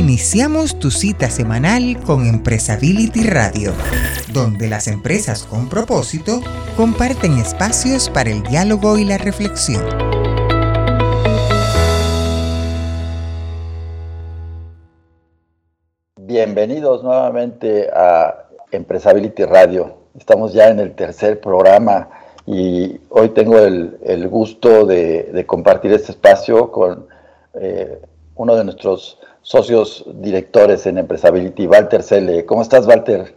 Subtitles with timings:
[0.00, 3.72] Iniciamos tu cita semanal con Empresability Radio,
[4.32, 6.40] donde las empresas con propósito
[6.74, 9.84] comparten espacios para el diálogo y la reflexión.
[16.16, 19.96] Bienvenidos nuevamente a Empresability Radio.
[20.18, 22.08] Estamos ya en el tercer programa
[22.46, 27.06] y hoy tengo el, gusto de, compartir este espacio con
[27.52, 28.00] eh,
[28.34, 32.44] uno de nuestros socios directores en Empresability, Walter Cele.
[32.44, 33.34] ¿Cómo estás, Walter?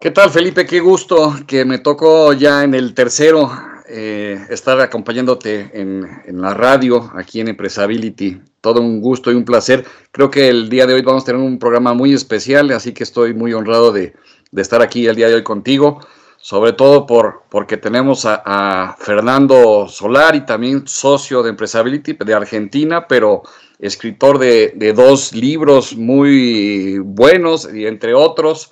[0.00, 0.66] ¿Qué tal, Felipe?
[0.66, 3.50] Qué gusto que me tocó ya en el tercero
[3.90, 6.06] eh, estar acompañándote en,
[6.40, 8.40] la radio aquí en Empresability.
[8.60, 9.84] Todo un gusto y un placer.
[10.12, 13.02] Creo que el día de hoy vamos a tener un programa muy especial, así que
[13.02, 14.14] estoy muy honrado de,
[14.54, 16.00] estar aquí el día de hoy contigo,
[16.36, 23.06] sobre todo por, porque tenemos a, a Fernando Solari, también socio de Empresability de Argentina,
[23.08, 23.42] pero
[23.78, 28.70] escritor de, dos libros muy buenos, y entre otros,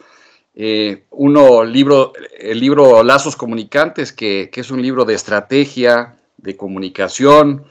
[0.54, 7.64] eh, uno, libro, el libro Lazos Comunicantes, que, es un libro de estrategia, de comunicación,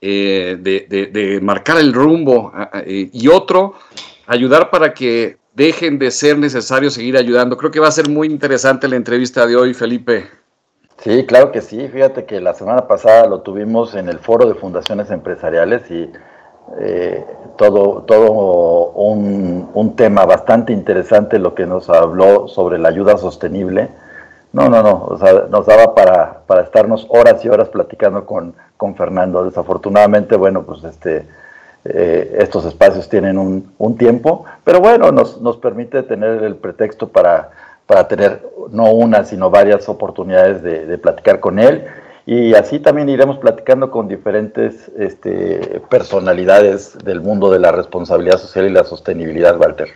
[0.00, 2.52] eh, de, marcar el rumbo,
[2.86, 3.74] y otro,
[4.26, 7.56] ayudar para que dejen de ser necesario seguir ayudando.
[7.56, 10.28] Creo que va a ser muy interesante la entrevista de hoy, Felipe.
[11.02, 11.88] Sí, claro que sí.
[11.88, 16.10] Fíjate que la semana pasada lo tuvimos en el foro de fundaciones empresariales y
[16.78, 17.24] eh,
[17.56, 23.88] todo, todo un, tema bastante interesante lo que nos habló sobre la ayuda sostenible.
[24.52, 28.54] No, no, no, o sea, nos daba para, para estarnos horas y horas platicando con,
[28.76, 29.44] con Fernando.
[29.44, 31.26] Desafortunadamente, bueno, pues este,
[31.84, 37.08] eh, estos espacios tienen un, un, tiempo, pero bueno, nos, nos permite tener el pretexto
[37.08, 37.50] para,
[37.86, 41.84] para tener no una, sino varias oportunidades de, de platicar con él
[42.32, 48.68] y así también iremos platicando con diferentes este, personalidades del mundo de la responsabilidad social
[48.68, 49.88] y la sostenibilidad, Walter.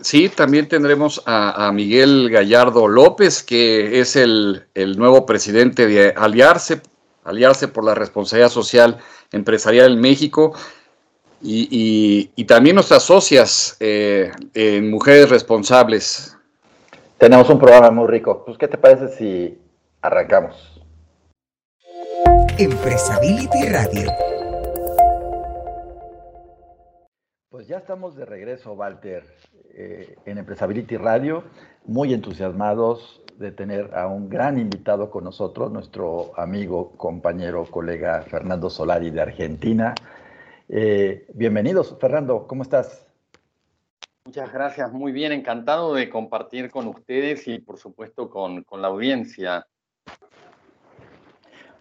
[0.00, 4.64] Sí, también tendremos a, Miguel Gallardo López, que es el,
[4.96, 6.80] nuevo presidente de Aliarse,
[7.22, 8.96] Aliarse por la Responsabilidad Social
[9.30, 10.54] Empresarial en México,
[11.42, 16.34] y, también nuestras socias eh, en Mujeres Responsables.
[17.18, 18.42] Tenemos un programa muy rico.
[18.46, 19.58] Pues, ¿qué te parece si
[20.00, 20.73] arrancamos?
[22.56, 24.12] Empresability Radio.
[27.48, 29.24] Pues ya estamos de regreso, Walter,
[29.74, 31.42] eh, en Empresability Radio,
[31.84, 38.70] muy entusiasmados de tener a un gran invitado con nosotros, nuestro amigo, compañero, colega Fernando
[38.70, 39.92] Solari de Argentina.
[40.68, 43.04] Eh, bienvenidos, Fernando, ¿cómo estás?
[44.26, 48.88] Muchas gracias, muy bien, encantado de compartir con ustedes y por supuesto con, con la
[48.88, 49.66] audiencia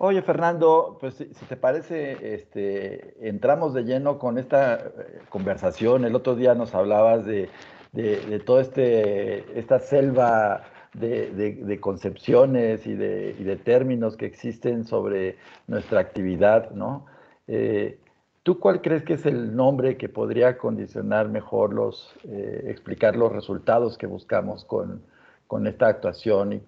[0.05, 6.03] Oye, Fernando, pues si, te parece, este, entramos de lleno con esta eh, conversación.
[6.03, 7.49] El otro día nos hablabas de,
[7.93, 15.37] de, toda este, esta selva de, concepciones y, de, términos que existen sobre
[15.67, 17.05] nuestra actividad, ¿no?
[17.47, 17.97] Eh,
[18.43, 23.31] ¿Tú cuál crees que es el nombre que podría condicionar mejor los, eh, explicar los
[23.31, 25.01] resultados que buscamos con,
[25.47, 26.61] con esta actuación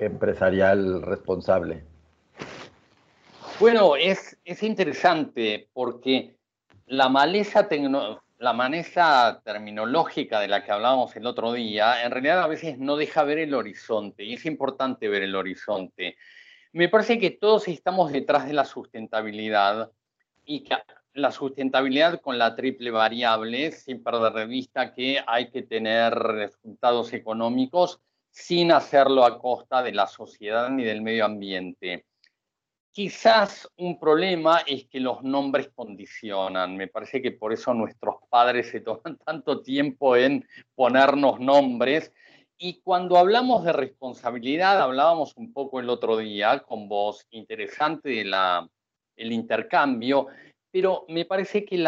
[0.00, 1.84] empresarial responsable?
[3.60, 6.38] Bueno, es, es interesante porque
[6.86, 7.68] la maleza,
[8.38, 12.96] la maleza terminológica de la que hablábamos el otro día, en realidad a veces no
[12.96, 16.16] deja ver el horizonte y es importante ver el horizonte.
[16.72, 19.90] Me parece que todos estamos detrás de la sustentabilidad
[20.46, 20.76] y que
[21.12, 27.12] la sustentabilidad con la triple variable, sin perder de vista que hay que tener resultados
[27.12, 28.00] económicos
[28.30, 32.06] sin hacerlo a costa de la sociedad ni del medio ambiente.
[33.00, 36.76] Quizás un problema es que los nombres condicionan.
[36.76, 42.12] Me parece que por eso nuestros padres se toman tanto tiempo en ponernos nombres.
[42.58, 49.32] Y cuando hablamos de responsabilidad, hablábamos un poco el otro día con vos, interesante el
[49.32, 50.26] intercambio,
[50.70, 51.82] pero me parece que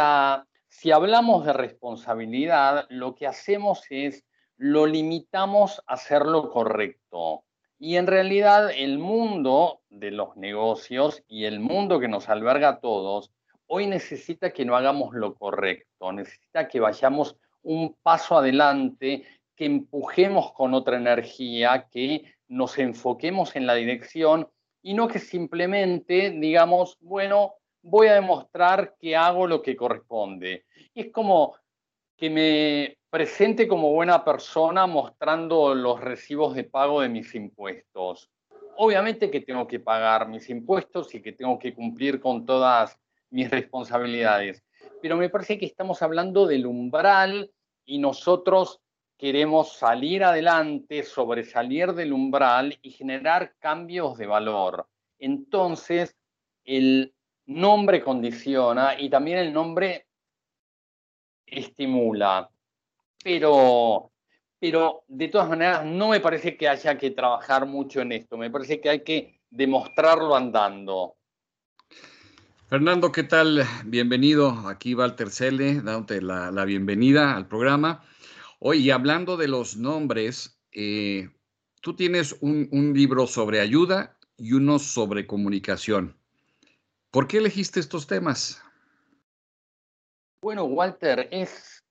[0.67, 4.25] si hablamos de responsabilidad, lo que hacemos es
[4.57, 7.45] lo limitamos a hacer lo correcto.
[7.85, 12.79] Y en realidad el mundo de los negocios y el mundo que nos alberga a
[12.81, 13.33] todos,
[13.67, 19.25] hoy necesita que no hagamos lo correcto, necesita que vayamos un paso adelante,
[19.57, 24.49] que empujemos con otra energía, que nos enfoquemos en la dirección
[24.81, 30.67] y no que simplemente digamos, bueno, voy a demostrar que hago lo que corresponde.
[30.95, 31.57] es como
[32.23, 38.31] que me presente como buena persona mostrando los recibos de pago de mis impuestos.
[38.77, 42.97] Obviamente que tengo que pagar mis impuestos y que tengo que cumplir con todas
[43.31, 44.63] mis responsabilidades,
[45.01, 47.51] pero me parece que estamos hablando del umbral
[47.85, 48.81] y nosotros
[49.19, 54.87] queremos salir adelante, sobresalir del umbral y generar cambios de valor.
[55.19, 56.15] Entonces,
[56.65, 57.17] el
[57.47, 60.07] nombre condiciona y también el nombre
[61.53, 62.49] estimula.
[63.23, 64.11] Pero,
[64.59, 68.37] pero de todas maneras, no me parece que haya que trabajar mucho en esto.
[68.37, 71.15] Me parece que hay que demostrarlo andando.
[72.69, 73.65] Fernando, ¿qué tal?
[73.85, 74.67] Bienvenido.
[74.67, 78.03] Aquí Walter Cele, dándote la, bienvenida al programa.
[78.59, 81.29] Hoy, hablando de los nombres, eh,
[81.83, 86.17] tú tienes un, un, libro sobre ayuda y uno sobre comunicación.
[87.11, 88.63] ¿Por qué elegiste estos temas?
[90.43, 91.83] Bueno, Walter, es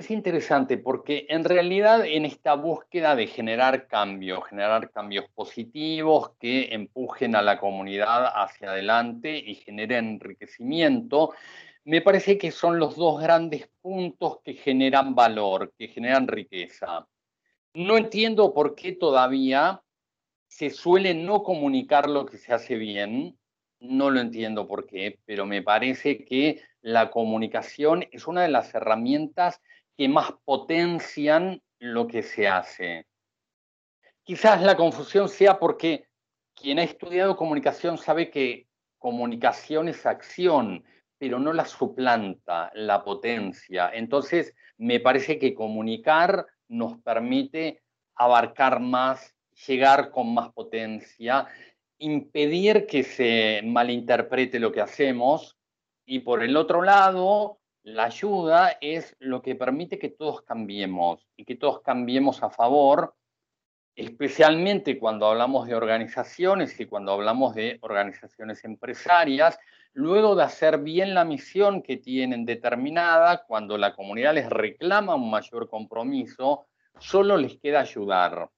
[0.00, 6.72] es interesante porque en realidad en esta búsqueda de generar cambios, generar cambios positivos que
[6.72, 11.34] empujen a la comunidad hacia adelante y generen enriquecimiento,
[11.84, 17.06] me parece que son los dos grandes puntos que generan valor, que generan riqueza.
[17.74, 19.82] No entiendo por qué todavía
[20.46, 23.38] se suele no comunicar lo que se hace bien,
[23.80, 28.74] no lo entiendo por qué, pero me parece que la comunicación es una de las
[28.74, 29.60] herramientas
[29.96, 33.06] que más potencian lo que se hace.
[34.22, 36.06] Quizás la confusión sea porque
[36.54, 38.66] quien ha estudiado comunicación sabe que
[38.98, 40.84] comunicación es acción,
[41.18, 43.90] pero no la suplanta, la potencia.
[43.92, 47.82] Entonces, me parece que comunicar nos permite
[48.14, 49.34] abarcar más,
[49.66, 51.46] llegar con más potencia,
[51.98, 55.59] impedir que se malinterprete lo que hacemos
[56.10, 61.44] y por el otro lado, la ayuda es lo que permite que todos cambiemos y
[61.44, 63.14] que todos cambiemos a favor,
[63.94, 69.56] especialmente cuando hablamos de organizaciones y cuando hablamos de organizaciones empresarias,
[69.92, 75.30] luego de hacer bien la misión que tienen determinada, cuando la comunidad les reclama un
[75.30, 76.66] mayor compromiso,
[76.98, 78.50] solo les queda ayudar.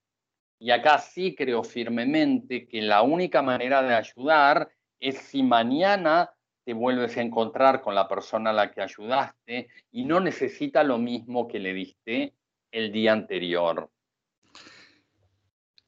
[0.59, 6.31] Y acá sí creo firmemente que la única manera de ayudar es si mañana
[6.65, 10.99] te vuelves a encontrar con la persona a la que ayudaste y no necesita lo
[10.99, 12.33] mismo que le diste
[12.71, 13.91] el día anterior.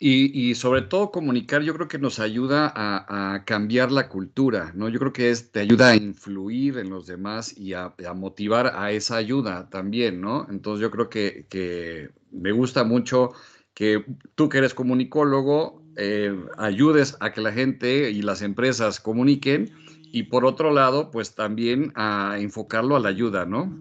[0.06, 4.90] Y, sobre todo comunicar, yo creo que nos ayuda a, cambiar la cultura, ¿no?
[4.90, 8.90] Yo creo que es, te ayuda a influir en los demás y a, motivar a
[8.90, 10.46] esa ayuda también, ¿no?
[10.50, 13.30] Entonces yo creo que, que me gusta mucho
[13.72, 14.04] que
[14.34, 19.72] tú que eres comunicólogo, eh, ayudes a que la gente y las empresas comuniquen
[20.14, 23.76] y por otro lado, pues también a enfocarlo a la ayuda, ¿no?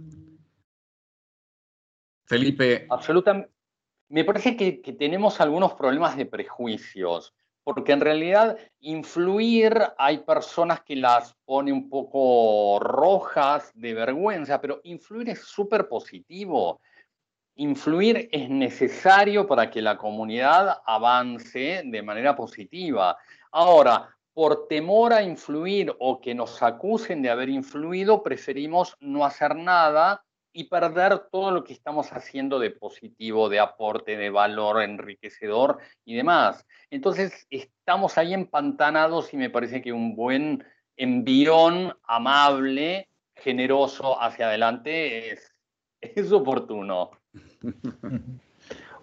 [2.26, 2.88] Felipe.
[2.90, 3.52] Absolutamente.
[4.10, 10.96] Me parece que, tenemos algunos problemas de prejuicios, porque en realidad influir hay personas que
[10.96, 16.82] las pone un poco rojas de vergüenza, pero influir es súper positivo.
[17.58, 23.20] Influir es necesario para que la comunidad avance de manera positiva.
[23.52, 29.56] Ahora, por temor a influir o que nos acusen de haber influido, preferimos no hacer
[29.56, 35.80] nada y perder todo lo que estamos haciendo de positivo, de aporte, de valor enriquecedor
[36.06, 36.66] y demás.
[36.92, 40.64] Entonces, estamos ahí empantanados y me parece que un buen
[40.96, 45.52] envión amable, generoso hacia adelante es,
[46.02, 47.12] es oportuno.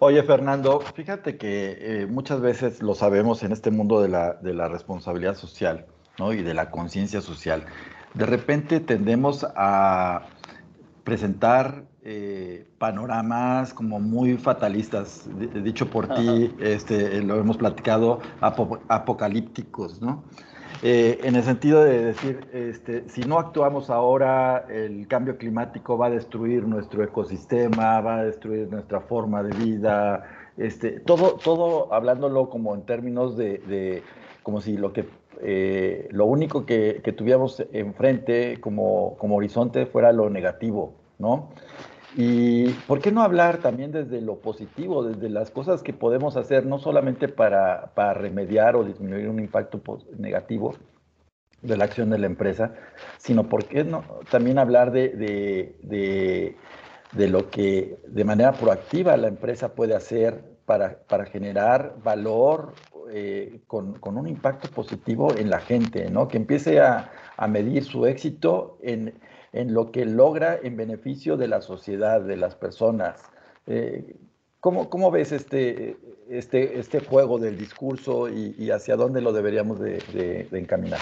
[0.03, 4.51] Oye, Fernando, fíjate que eh, muchas veces lo sabemos en este mundo de la, de
[4.51, 5.85] la responsabilidad social
[6.17, 6.33] ¿no?
[6.33, 7.65] y de la conciencia social.
[8.15, 10.23] De repente tendemos a
[11.03, 15.29] presentar eh, panoramas como muy fatalistas,
[15.63, 18.21] dicho por ti, este, lo hemos platicado,
[18.87, 20.23] apocalípticos, ¿no?
[20.83, 26.07] Eh, en el sentido de decir, este, si no actuamos ahora, el cambio climático va
[26.07, 30.23] a destruir nuestro ecosistema, va a destruir nuestra forma de vida,
[30.57, 34.01] este, todo, todo hablándolo como en términos de,
[34.41, 35.05] como si lo que
[35.43, 41.49] eh, lo único que, que, tuviéramos enfrente como, como horizonte fuera lo negativo, ¿no?
[42.15, 46.65] Y por qué no hablar también desde lo positivo, desde las cosas que podemos hacer,
[46.65, 49.81] no solamente para, para remediar o disminuir un impacto
[50.17, 50.75] negativo
[51.61, 52.73] de la acción de la empresa,
[53.17, 55.09] sino por qué no también hablar de,
[55.83, 56.57] de,
[57.13, 62.73] de, lo que de manera proactiva la empresa puede hacer para, para generar valor
[63.11, 66.27] eh, con, con, un impacto positivo en la gente, ¿no?
[66.27, 69.13] que empiece a, a medir su éxito en
[69.53, 73.21] en lo que logra en beneficio de la sociedad, de las personas.
[73.67, 74.15] Eh,
[74.61, 75.97] ¿cómo, ves este,
[76.29, 80.99] este, este juego del discurso y, hacia dónde lo deberíamos de, encaminar?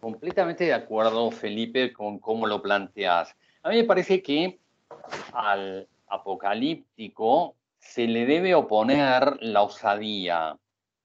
[0.00, 3.34] Completamente de acuerdo, Felipe, con cómo lo planteas.
[3.62, 4.58] A mí me parece que
[5.32, 10.56] al apocalíptico se le debe oponer la osadía,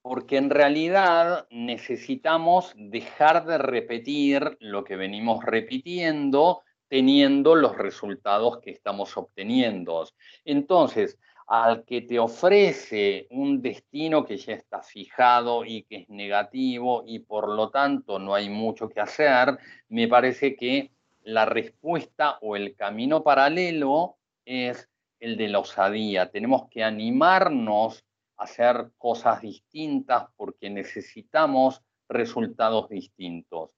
[0.02, 8.72] porque en realidad necesitamos dejar de repetir lo que venimos repitiendo teniendo los resultados que
[8.72, 10.06] estamos obteniendo.
[10.44, 17.04] Entonces, al que te ofrece un destino que ya está fijado y que es negativo
[17.06, 19.56] y por lo tanto no hay mucho que hacer,
[19.88, 20.90] me parece que
[21.22, 24.88] la respuesta o el camino paralelo es
[25.20, 26.30] el de la osadía.
[26.30, 28.04] Tenemos que animarnos
[28.40, 33.70] hacer cosas distintas porque necesitamos resultados distintos.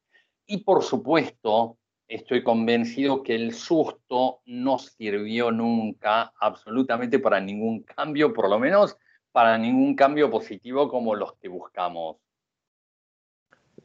[0.46, 1.78] Y por supuesto,
[2.08, 8.96] estoy convencido que el susto no sirvió nunca absolutamente para ningún cambio, por lo menos
[9.32, 12.16] para ningún cambio positivo como los que buscamos.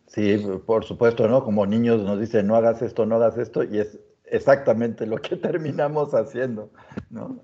[0.07, 1.43] Sí, por supuesto, ¿no?
[1.43, 5.36] Como niños nos dicen, no hagas esto, no hagas esto, y es exactamente lo que
[5.38, 6.72] terminamos haciendo,
[7.10, 7.41] ¿no?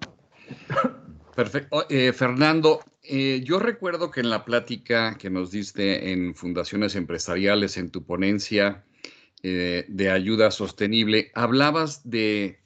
[1.35, 1.85] Perfecto.
[1.89, 7.77] Eh, Fernando, eh, yo recuerdo que en la plática que nos diste en Fundaciones Empresariales,
[7.77, 8.85] en tu ponencia
[9.43, 12.59] eh, de ayuda sostenible, hablabas de,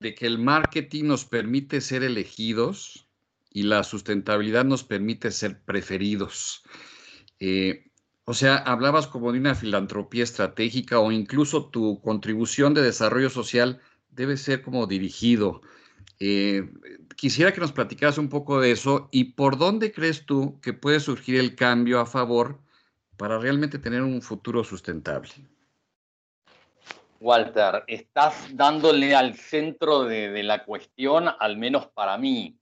[0.00, 3.08] que el marketing nos permite ser elegidos
[3.50, 6.62] y la sustentabilidad nos permite ser preferidos.
[8.28, 13.80] O sea, hablabas como de una filantropía estratégica o incluso tu contribución de desarrollo social
[14.10, 15.62] debe ser como dirigido.
[16.18, 16.68] Eh,
[17.16, 21.00] quisiera que nos platicaras un poco de eso y por dónde crees tú que puede
[21.00, 22.58] surgir el cambio a favor
[23.16, 25.30] para realmente tener un futuro sustentable.
[27.18, 32.56] Walter, estás dándole al centro de la cuestión, al menos para mí.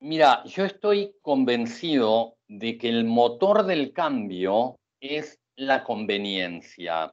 [0.00, 7.12] Mira, yo estoy convencido de que el motor del cambio es la conveniencia.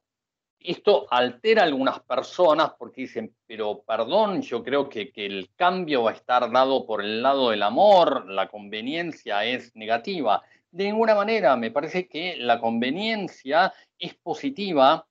[0.63, 6.03] Esto altera a algunas personas porque dicen, pero perdón, yo creo que, que, el cambio
[6.03, 10.41] va a estar dado por el lado del amor, la conveniencia es negativa.
[10.72, 15.05] De ninguna manera, me parece que la conveniencia es positiva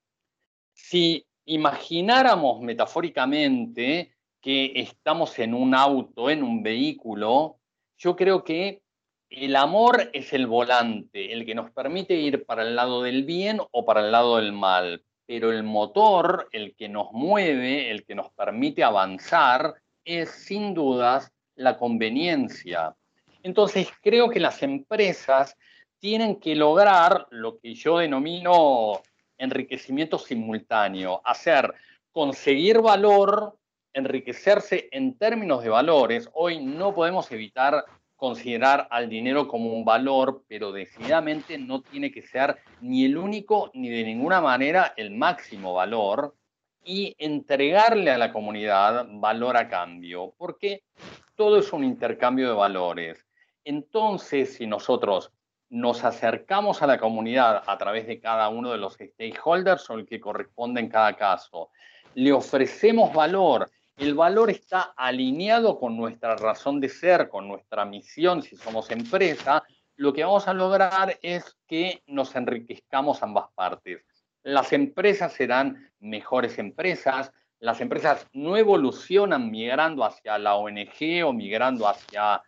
[0.72, 7.60] si imagináramos metafóricamente que estamos en un auto, en un vehículo,
[7.96, 8.82] yo creo que
[9.30, 13.60] el amor es el volante, el que nos permite ir para el lado del bien
[13.70, 18.14] o para el lado del mal, pero el motor, el que nos mueve, el que
[18.14, 22.94] nos permite avanzar, es sin dudas la conveniencia.
[23.42, 25.56] Entonces creo que las empresas
[25.98, 29.00] tienen que lograr lo que yo denomino
[29.38, 31.72] enriquecimiento simultáneo, hacer
[32.10, 33.56] conseguir valor,
[33.94, 36.28] enriquecerse en términos de valores.
[36.34, 37.86] Hoy no podemos evitar
[38.22, 43.72] considerar al dinero como un valor, pero decididamente no tiene que ser ni el único
[43.74, 46.32] ni de ninguna manera el máximo valor
[46.84, 50.84] y entregarle a la comunidad valor a cambio, porque
[51.34, 53.26] todo es un intercambio de valores.
[53.64, 55.32] Entonces, si nosotros
[55.68, 60.06] nos acercamos a la comunidad a través de cada uno de los stakeholders o el
[60.06, 61.70] que corresponde en cada caso,
[62.14, 68.42] le ofrecemos valor el valor está alineado con nuestra razón de ser, con nuestra misión
[68.42, 69.62] si somos empresa,
[69.96, 74.04] lo que vamos a lograr es que nos enriquezcamos ambas partes.
[74.42, 81.86] Las empresas serán mejores empresas, las empresas no evolucionan migrando hacia la ONG o migrando
[81.86, 82.42] hacia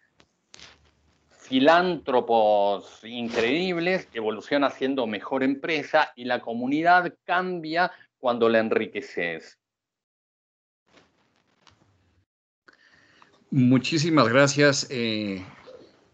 [1.29, 9.59] filántropos increíbles, evoluciona siendo mejor empresa y la comunidad cambia cuando la enriqueces.
[13.57, 15.47] Muchísimas gracias, eh,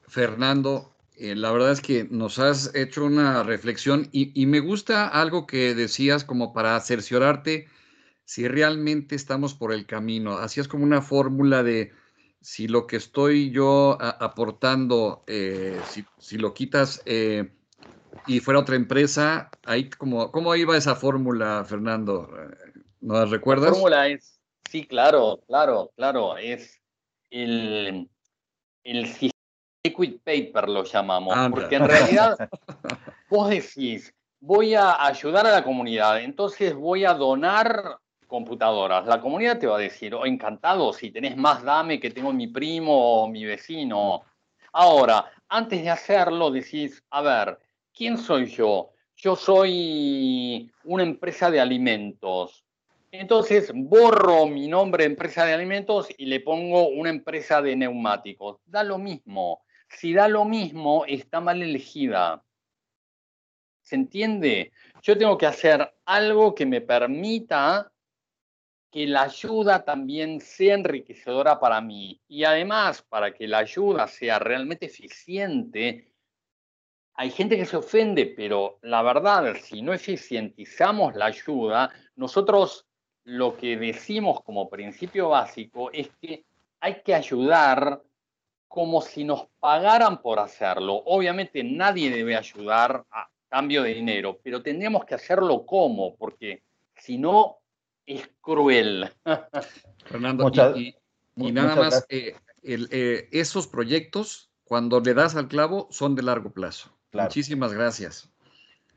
[0.06, 0.94] Fernando.
[1.16, 5.74] Eh, la verdad es que nos has hecho una reflexión y, me gusta algo que
[5.74, 7.66] decías como para cerciorarte
[8.26, 10.36] si realmente estamos por el camino.
[10.36, 11.92] Hacías como una fórmula de
[12.42, 15.80] si lo que estoy yo aportando, eh,
[16.18, 17.02] si, lo quitas
[18.26, 22.28] y fuera otra empresa, ahí como, ¿cómo iba esa fórmula, Fernando?
[23.00, 23.70] ¿Nos recuerdas?
[23.70, 26.79] La fórmula es, sí, claro, claro, claro, es
[27.30, 28.08] el,
[28.84, 29.16] el
[29.84, 32.36] liquid paper lo llamamos, porque en realidad
[33.30, 39.06] vos decís, voy a ayudar a la comunidad, entonces voy a donar computadoras.
[39.06, 42.46] La comunidad te va a decir, oh, encantado, si tenés más, dame que tengo mi
[42.46, 44.22] primo o mi vecino.
[44.72, 47.58] Ahora, antes de hacerlo, decís, a ver,
[47.92, 48.90] ¿quién soy yo?
[49.16, 52.64] Yo soy una empresa de alimentos.
[53.12, 58.58] Entonces borro mi nombre empresa de alimentos y le pongo una empresa de neumáticos.
[58.66, 59.64] Da lo mismo.
[59.88, 62.44] Si da lo mismo, está mal elegida.
[63.82, 64.72] ¿Se entiende?
[65.02, 67.90] yo tengo que hacer algo que me permita
[68.90, 72.20] que la ayuda también sea enriquecedora para mí.
[72.28, 76.12] Y además, para que la ayuda sea realmente eficiente,
[77.14, 82.89] hay gente que se ofende, pero la verdad, si no eficientizamos la ayuda, nosotros
[83.30, 86.44] lo que decimos como principio básico es que
[86.80, 88.02] hay que ayudar
[88.66, 90.94] como si nos pagaran por hacerlo.
[91.06, 96.62] Obviamente nadie debe ayudar a cambio de dinero, pero tendríamos que hacerlo como, porque
[96.96, 97.58] si no,
[98.04, 99.08] es cruel.
[100.06, 106.22] Fernando, y, nada más, eh, eh, esos proyectos, cuando le das al clavo, son de
[106.22, 106.96] largo plazo.
[107.12, 108.29] Muchísimas gracias.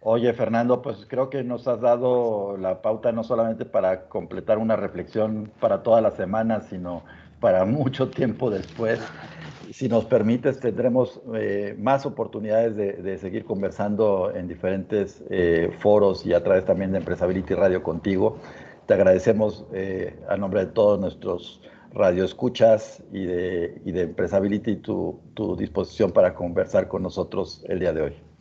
[0.05, 4.75] Oye, Fernando, pues creo que nos has dado la pauta no solamente para completar una
[4.75, 7.03] reflexión para toda la semana, sino
[7.39, 8.99] para mucho tiempo después.
[9.71, 15.23] Si nos permites, tendremos eh, más oportunidades de, seguir conversando en diferentes
[15.79, 18.39] foros y a través también de Empresability Radio contigo.
[18.87, 21.61] Te agradecemos eh, a nombre de todos nuestros
[21.93, 27.93] radioescuchas y de, y de Empresability tu, tu disposición para conversar con nosotros el día
[27.93, 28.32] de hoy.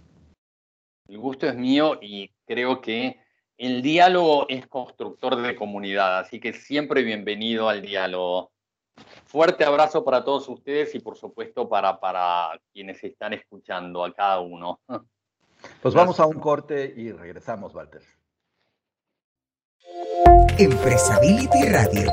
[1.13, 3.21] El gusto es mío y creo que
[3.59, 8.51] el diálogo es constructor de comunidad, así que siempre bienvenido al diálogo.
[9.27, 14.41] Fuerte abrazo para todos ustedes y por supuesto para, para quienes están escuchando, a cada
[14.41, 14.81] uno.
[15.83, 18.01] Pues vamos a un corte y regresamos, Walter.
[20.59, 22.11] Empresability Radio.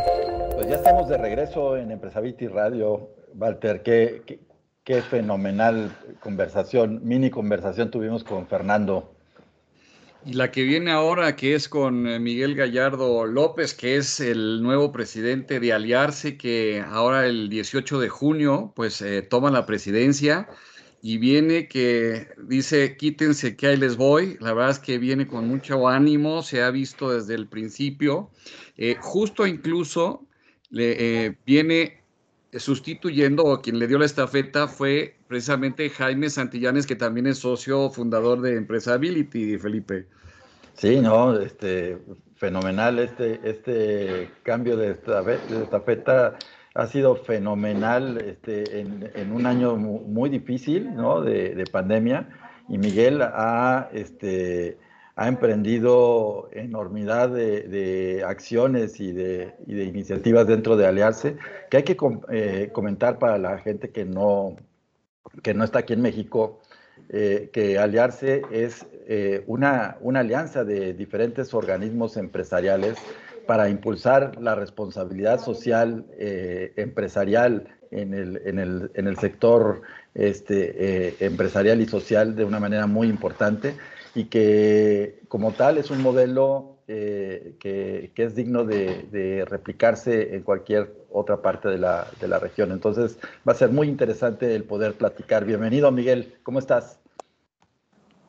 [0.55, 3.11] Pues ya estamos de regreso en Empresability Radio.
[3.33, 4.41] Walter, qué, qué,
[5.09, 9.13] fenomenal conversación, mini conversación tuvimos con Fernando.
[10.25, 14.61] Y la que viene ahora, que es con eh, Miguel Gallardo López, que es el
[14.61, 20.49] nuevo presidente de Aliarse, que ahora el 18 de junio, pues eh, toma la presidencia
[21.01, 24.37] y viene que dice, quítense que ahí les voy.
[24.41, 28.29] La verdad es que viene con mucho ánimo, se ha visto desde el principio.
[28.77, 30.27] Eh, justo incluso
[30.69, 31.98] le, eh, viene
[32.53, 37.89] sustituyendo, o quien le dio la estafeta fue precisamente Jaime Santillanes, que también es socio
[37.89, 40.07] fundador de Empresability, Felipe.
[40.73, 41.97] Sí, no, este,
[42.35, 46.37] fenomenal este, este cambio de estafeta
[46.73, 51.21] ha sido fenomenal este, en, un año muy, difícil ¿no?
[51.21, 52.29] de, pandemia
[52.69, 54.77] y Miguel ha, este,
[55.19, 61.35] ha emprendido enormidad de, acciones y de, iniciativas dentro de Aliarse
[61.69, 61.97] que hay que
[62.31, 64.55] eh, comentar para la gente que no,
[65.43, 66.61] que no está aquí en México.
[67.09, 72.97] Eh, que Aliarse es eh, una, una alianza de diferentes organismos empresariales
[73.45, 79.81] para impulsar la responsabilidad social empresarial en el, en, el, en el, sector
[80.13, 83.73] este, empresarial y social de una manera muy importante
[84.15, 90.43] y que como tal es un modelo eh, que, que, es digno de, replicarse en
[90.43, 92.71] cualquier otra parte de la, de la región.
[92.71, 93.17] Entonces
[93.47, 95.45] va a ser muy interesante el poder platicar.
[95.45, 96.99] Bienvenido Miguel, ¿cómo estás?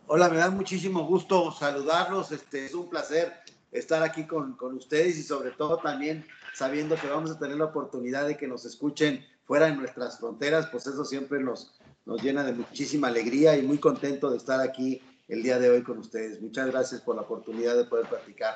[0.07, 2.33] Hola, me da muchísimo gusto saludarlos.
[2.33, 3.33] Este, es un placer
[3.73, 7.67] estar aquí con, con, ustedes y sobre todo también sabiendo que vamos a tener la
[7.67, 12.45] oportunidad de que nos escuchen fuera de nuestras fronteras, pues eso siempre nos, nos llena
[12.45, 16.43] de muchísima alegría y muy contento de estar aquí el día de hoy con ustedes.
[16.43, 18.55] Muchas gracias por la oportunidad de poder platicar.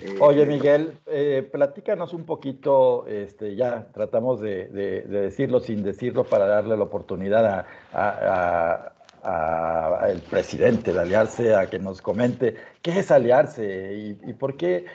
[0.00, 6.24] Eh, Oye, Miguel, eh, platícanos un poquito, este, ya tratamos de, de, decirlo sin decirlo
[6.24, 13.10] para darle la oportunidad a, al presidente de Aliarse a que nos comente qué es
[13.10, 14.86] Aliarse y, por qué,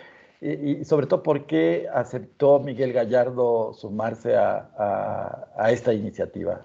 [0.42, 6.62] y, sobre todo por qué aceptó Miguel Gallardo sumarse a, esta iniciativa.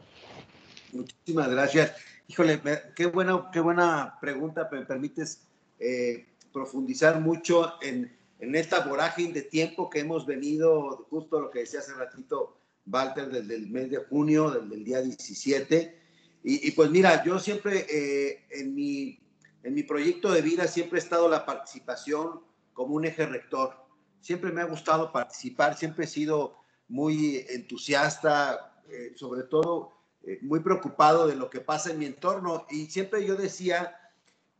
[0.92, 2.09] Muchísimas gracias.
[2.30, 2.62] Híjole,
[2.94, 5.48] qué buena, qué buena pregunta, me permites
[5.80, 11.58] eh, profundizar mucho en, en esta vorágine de tiempo que hemos venido, justo lo que
[11.58, 15.98] decía hace ratito Walter, desde el mes de junio, desde el día 17,
[16.44, 19.18] y, pues mira, yo siempre eh, en, mi,
[19.64, 23.74] en mi proyecto de vida siempre he estado la participación como un eje rector.
[24.20, 30.60] Siempre me ha gustado participar, siempre he sido muy entusiasta, eh, sobre todo eh, muy
[30.60, 32.66] preocupado de lo que pasa en mi entorno.
[32.70, 33.96] Y siempre yo decía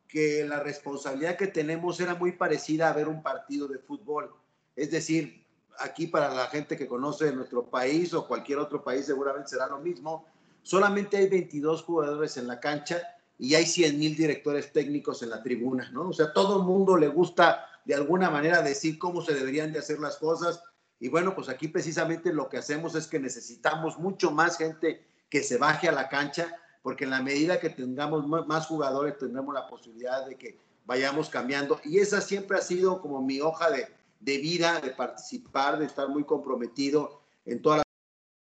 [0.09, 4.35] que la responsabilidad que tenemos era muy parecida a ver un partido de fútbol.
[4.75, 5.45] Es decir,
[5.79, 9.79] aquí para la gente que conoce nuestro país o cualquier otro país seguramente será lo
[9.79, 10.27] mismo
[10.63, 13.03] solamente hay 22 jugadores en la cancha
[13.39, 16.09] y hay 100 mil directores técnicos en la tribuna, ¿no?
[16.09, 19.79] O sea, todo el mundo le gusta de alguna manera decir cómo se deberían de
[19.79, 20.63] hacer las cosas.
[20.99, 25.43] Y bueno, pues aquí precisamente lo que hacemos es que necesitamos mucho más gente que
[25.43, 29.67] se baje a la cancha, porque en la medida que tengamos más jugadores, tendremos la
[29.69, 31.81] posibilidad de que vayamos cambiando.
[31.85, 33.87] Y esa siempre ha sido como mi hoja de,
[34.19, 37.83] de vida, de participar, de estar muy comprometido en toda la...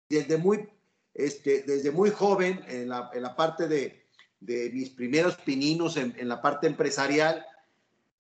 [0.09, 0.69] Desde muy,
[1.15, 4.07] este, desde muy joven, en la, en la parte de,
[4.41, 7.47] de, mis primeros pininos en, en la parte empresarial,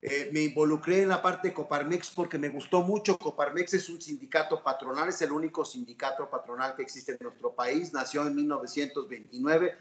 [0.04, 3.16] eh, me involucré en la parte de Coparmex porque me gustó mucho.
[3.16, 7.92] Coparmex es un sindicato patronal, es el único sindicato patronal que existe en nuestro país.
[7.92, 9.76] Nació en 1929.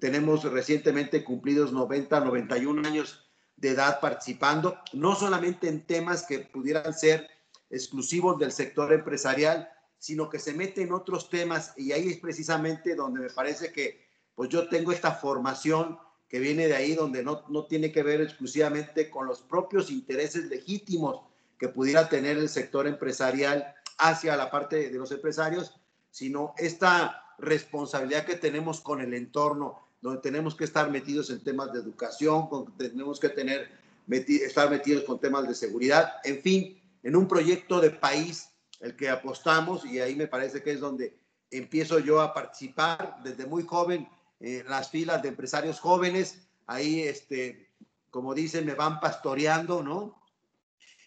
[0.00, 6.92] Tenemos recientemente cumplidos 90, 91 años de edad participando, no solamente en temas que pudieran
[6.92, 7.28] ser
[7.70, 12.96] exclusivos del sector empresarial, sino que se mete en otros temas y ahí es precisamente
[12.96, 15.96] donde me parece que pues yo tengo esta formación
[16.32, 20.46] que viene de ahí, donde no, no tiene que ver exclusivamente con los propios intereses
[20.46, 21.20] legítimos
[21.58, 25.78] que pudiera tener el sector empresarial hacia la parte de los empresarios,
[26.10, 31.70] sino esta responsabilidad que tenemos con el entorno, donde tenemos que estar metidos en temas
[31.70, 33.70] de educación, tenemos que tener,
[34.08, 38.48] estar metidos con temas de seguridad, en fin, en un proyecto de país
[38.80, 41.14] el que apostamos y ahí me parece que es donde
[41.50, 44.08] empiezo yo a participar desde muy joven
[44.42, 47.70] en las filas de empresarios jóvenes, ahí, este,
[48.10, 50.20] como dicen, me van pastoreando, ¿no?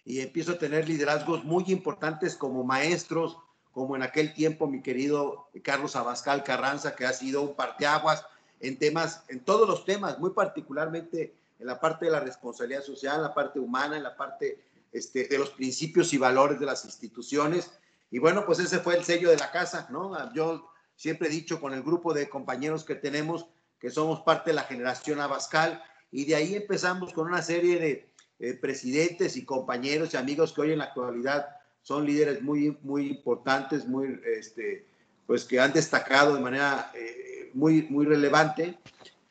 [0.06, 3.38] Y empiezo a tener liderazgos muy importantes como maestros,
[3.72, 8.26] como en aquel tiempo mi querido Carlos Abascal Carranza, que ha sido un parteaguas
[8.62, 13.18] en temas, en todos los temas, muy particularmente en la parte de la responsabilidad social,
[13.18, 14.60] en la parte humana, en la parte
[14.94, 17.72] este, de los principios y valores de las instituciones.
[18.12, 20.34] Y bueno, pues ese fue el sello de la casa, ¿no?
[20.34, 23.48] Yo siempre he dicho con el grupo de compañeros que tenemos
[23.80, 28.10] que somos parte de la generación Abascal y de ahí empezamos con una serie de
[28.40, 31.48] eh, presidentes y compañeros y amigos que hoy en la actualidad
[31.82, 34.88] son líderes muy, muy importantes, muy, este,
[35.28, 38.78] pues que han destacado de manera eh, muy, muy relevante.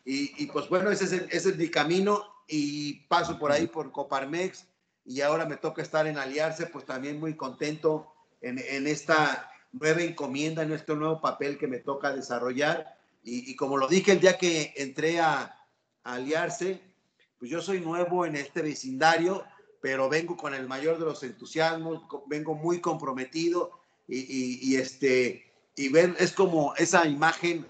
[0.06, 3.90] Y, pues bueno, ese es, el, ese es mi camino y paso por ahí por
[3.90, 4.66] Coparmex
[5.06, 9.50] y ahora me toca estar en Aliarse, pues también muy contento en, en esta
[9.80, 12.98] nueva encomienda, en este nuevo papel que me toca desarrollar.
[13.22, 15.56] Y, como lo dije el día que entré a,
[16.04, 16.80] a, Aliarse,
[17.38, 19.44] pues yo soy nuevo en este vecindario,
[19.80, 23.70] pero vengo con el mayor de los entusiasmos, vengo muy comprometido
[24.06, 27.66] y, y, y este, y ven, es como esa imagen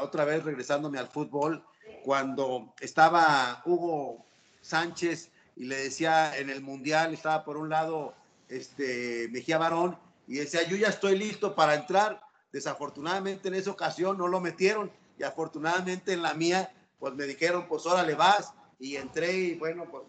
[0.00, 1.64] otra vez regresándome al fútbol,
[2.04, 4.24] cuando estaba Hugo
[4.60, 8.14] Sánchez y le decía en el Mundial, estaba por un lado
[8.48, 12.20] este, Mejía Barón, y decía, yo ya estoy listo para entrar.
[12.52, 14.90] Desafortunadamente en esa ocasión no lo metieron.
[15.18, 19.86] Y afortunadamente en la mía, pues me dijeron, pues órale vas, y entré y bueno,
[19.90, 20.04] pues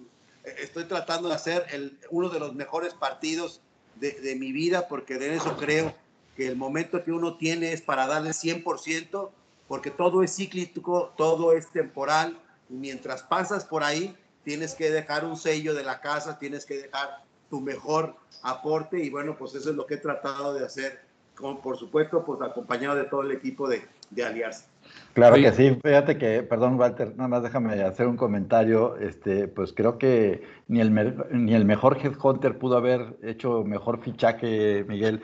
[0.58, 3.62] estoy tratando de hacer el, uno de los mejores partidos
[3.96, 5.94] de, de mi vida, porque de eso creo
[6.36, 9.30] que el momento que uno tiene es para darle 100%,
[9.68, 12.38] porque todo es cíclico, todo es temporal,
[12.70, 16.78] y mientras pasas por ahí, tienes que dejar un sello de la casa, tienes que
[16.78, 17.24] dejar
[17.54, 21.02] tu mejor aporte, y bueno, pues eso es lo que he tratado de hacer,
[21.36, 24.66] con, por supuesto, pues acompañado de todo el equipo de, de Aliarse.
[25.14, 29.72] Claro que sí, fíjate que, perdón Walter, nada más déjame hacer un comentario, este, pues
[29.72, 30.92] creo que ni el,
[31.32, 35.22] ni el mejor headhunter pudo haber hecho mejor fichaje, Miguel,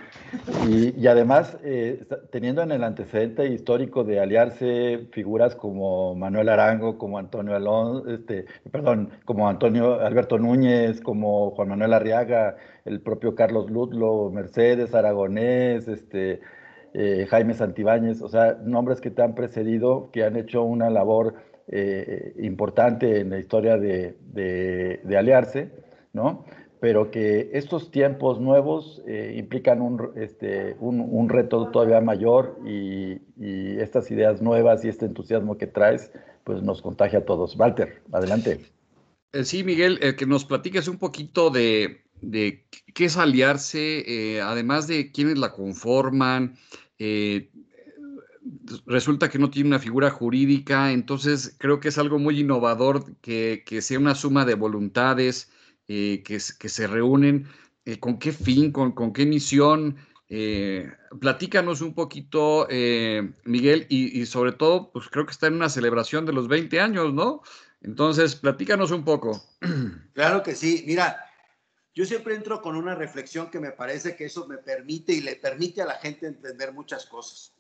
[0.68, 7.18] y, además eh, teniendo en el antecedente histórico de aliarse figuras como Manuel Arango, como
[7.18, 13.72] Antonio Alonso, este, perdón, como Antonio Alberto Núñez, como Juan Manuel Arriaga, el propio Carlos
[13.72, 16.42] Ludlo, Mercedes Aragonés, este,
[16.94, 21.36] eh, Jaime Santibáñez, o sea, nombres que te han precedido, que han hecho una labor
[21.68, 25.72] eh, importante en la historia de, de, aliarse,
[26.14, 26.46] ¿no?
[26.80, 33.22] Pero que estos tiempos nuevos eh, implican un, este, un, un, reto todavía mayor y,
[33.38, 36.12] y, estas ideas nuevas y este entusiasmo que traes,
[36.44, 37.56] pues nos contagia a todos.
[37.56, 38.62] Walter, adelante.
[39.44, 45.12] Sí, Miguel, que nos platiques un poquito de, de qué es aliarse, eh, además de
[45.12, 46.58] quiénes la conforman.
[46.98, 47.50] Eh,
[48.86, 53.64] resulta que no tiene una figura jurídica, entonces creo que es algo muy innovador que,
[53.82, 55.52] sea una suma de voluntades
[55.88, 57.48] eh, que, que, se reúnen.
[58.00, 58.72] ¿Con qué fin?
[58.72, 59.98] ¿Con, con qué misión?
[61.20, 62.68] platícanos un poquito,
[63.46, 66.80] Miguel, y, y, sobre todo, pues creo que está en una celebración de los 20
[66.80, 67.42] años, ¿no?
[67.82, 69.42] Entonces, platícanos un poco.
[70.14, 70.84] Claro que sí.
[70.86, 71.29] Mira,
[71.96, 75.36] yo siempre entro con una reflexión que me parece que eso me permite y le
[75.36, 77.54] permite a la gente entender muchas cosas.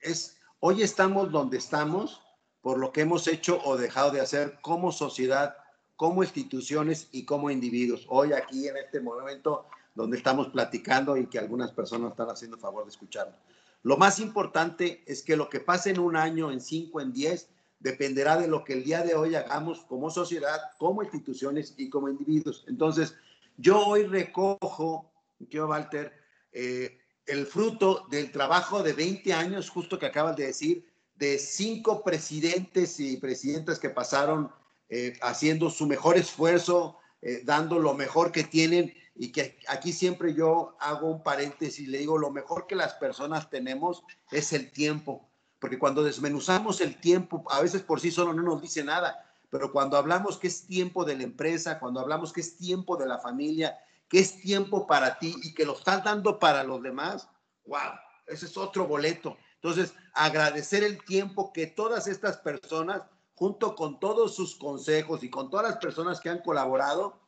[0.00, 2.22] Es, hoy estamos donde estamos
[2.60, 5.56] por lo que hemos hecho o dejado de hacer como sociedad,
[5.96, 8.06] como instituciones y como individuos.
[8.08, 12.84] Hoy aquí en este momento donde estamos platicando y que algunas personas están haciendo favor
[12.84, 13.34] de escucharlo.
[13.82, 17.48] Lo más importante es que lo que pase en un año, en cinco, en diez,
[17.80, 22.08] dependerá de lo que el día de hoy hagamos como sociedad, como instituciones y como
[22.08, 22.64] individuos.
[22.68, 23.16] Entonces,
[23.56, 25.12] yo hoy recojo,
[25.48, 26.12] tío Walter,
[26.52, 32.02] eh, el fruto del trabajo de 20 años, justo que acabas de decir, de cinco
[32.02, 34.50] presidentes y presidentas que pasaron
[34.88, 40.34] eh, haciendo su mejor esfuerzo, eh, dando lo mejor que tienen y que aquí siempre
[40.34, 44.70] yo hago un paréntesis y le digo, lo mejor que las personas tenemos es el
[44.72, 49.31] tiempo, porque cuando desmenuzamos el tiempo, a veces por sí solo no nos dice nada,
[49.52, 53.06] pero cuando hablamos que es tiempo de la empresa, cuando hablamos que es tiempo de
[53.06, 57.28] la familia, que es tiempo para ti y que lo estás dando para los demás,
[57.66, 57.92] wow,
[58.26, 59.36] ese es otro boleto.
[59.56, 63.02] Entonces, agradecer el tiempo que todas estas personas,
[63.34, 67.20] junto con todos sus consejos y con todas las personas que han colaborado,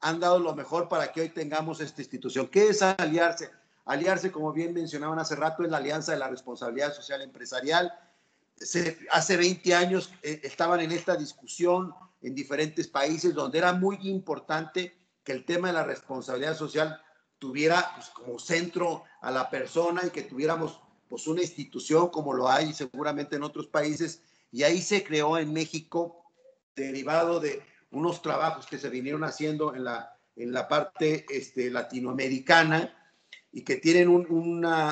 [0.00, 2.48] han dado lo mejor para que hoy tengamos esta institución.
[2.48, 3.50] ¿Qué es aliarse?
[3.84, 7.92] Aliarse, como bien mencionaban hace rato, es la Alianza de la Responsabilidad Social Empresarial.
[9.10, 14.96] Hace 20 años eh, estaban en esta discusión en diferentes países donde era muy importante
[15.22, 17.00] que el tema de la responsabilidad social
[17.38, 22.48] tuviera pues, como centro a la persona y que tuviéramos pues una institución como lo
[22.48, 24.22] hay seguramente en otros países.
[24.50, 26.24] Y ahí se creó en México,
[26.74, 32.94] derivado de unos trabajos que se vinieron haciendo en la, en la parte este, latinoamericana
[33.52, 34.26] y que tienen un,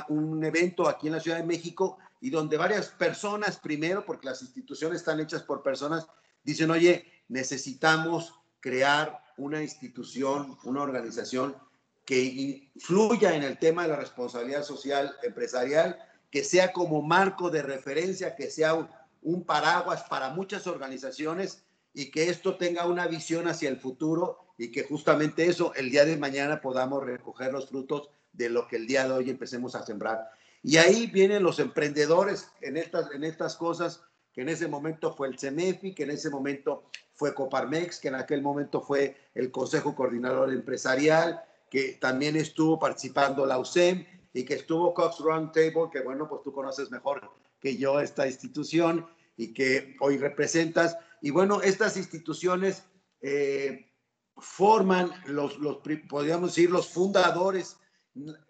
[0.09, 4.43] un evento aquí en la Ciudad de México y donde varias personas, primero, porque las
[4.43, 6.07] instituciones están hechas por personas,
[6.43, 11.57] dicen, oye, necesitamos crear una institución, una organización
[12.05, 15.99] que influya en el tema de la responsabilidad social empresarial,
[16.31, 18.75] que sea como marco de referencia, que sea
[19.23, 24.71] un, paraguas para muchas organizaciones y que esto tenga una visión hacia el futuro y
[24.71, 28.87] que justamente eso el día de mañana podamos recoger los frutos de lo que el
[28.87, 30.31] día de hoy empecemos a sembrar.
[30.67, 34.03] Y ahí vienen los emprendedores en estas, en estas cosas,
[34.33, 38.17] que en ese momento fue el CEMEFI, que en ese momento fue Coparmex, que en
[38.17, 44.55] aquel momento fue el Consejo Coordinador Empresarial, que también estuvo participando la USEM y que
[44.55, 49.95] estuvo Cox Roundtable, que bueno, pues tú conoces mejor que yo esta institución y que
[50.01, 50.99] hoy representas.
[51.23, 52.83] Y bueno, estas instituciones
[53.21, 53.89] eh,
[54.37, 57.77] forman los, los, podríamos decir, los fundadores,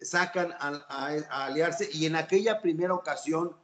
[0.00, 3.56] sacan a, aliarse y en aquella primera ocasión,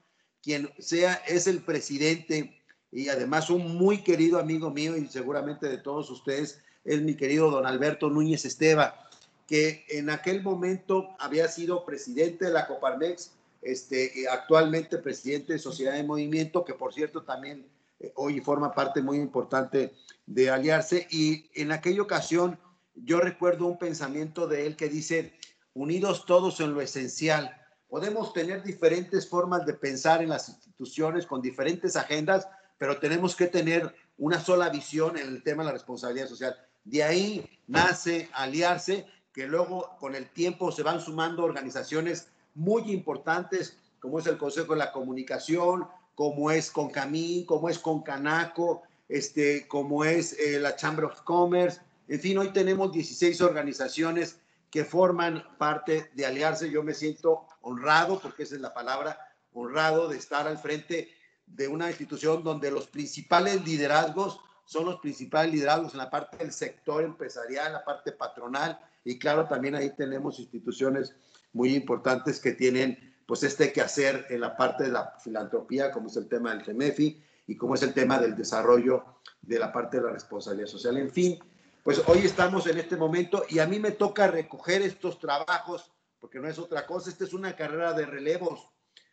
[0.43, 2.61] quien sea es el presidente
[2.91, 7.51] y además un muy querido amigo mío y seguramente de todos ustedes, es mi querido
[7.51, 9.09] don Alberto Núñez Esteva
[9.47, 15.93] que en aquel momento había sido presidente de la Coparmex, este, actualmente presidente de Sociedad
[15.93, 17.67] de Movimiento, que por cierto también
[18.01, 19.93] eh, hoy forma parte muy importante
[20.27, 21.07] de Aliarse.
[21.11, 22.59] Y en aquella ocasión
[22.95, 25.35] yo recuerdo un pensamiento de él que dice,
[25.75, 27.57] unidos todos en lo esencial.
[27.89, 33.47] Podemos tener diferentes formas de pensar en las instituciones con diferentes agendas, pero tenemos que
[33.47, 36.57] tener una sola visión en el tema de la responsabilidad social.
[36.85, 43.77] De ahí nace aliarse que luego con el tiempo se van sumando organizaciones muy importantes,
[44.01, 50.05] como es el Consejo de la Comunicación, como es Concamín, como es Concanaco, este, como
[50.05, 51.81] es eh, la Chamber of Commerce.
[52.09, 54.39] En fin, hoy tenemos 16 organizaciones
[54.73, 56.71] que forman parte de Aliarse.
[56.71, 59.19] Yo me siento honrado, porque esa es la palabra,
[59.53, 61.11] honrado de estar al frente
[61.47, 66.53] de una institución donde los principales liderazgos son los principales liderazgos en la parte del
[66.53, 71.15] sector empresarial, en la parte patronal, y claro, también ahí tenemos instituciones
[71.53, 76.07] muy importantes que tienen pues este que hacer en la parte de la filantropía, como
[76.07, 79.05] es el tema del GEMEFI y como es el tema del desarrollo
[79.43, 80.97] de la parte de la responsabilidad social.
[80.97, 81.39] En fin,
[81.83, 86.39] pues hoy estamos en este momento y a mí me toca recoger estos trabajos, porque
[86.39, 88.69] no es otra cosa, esta es una carrera de relevos.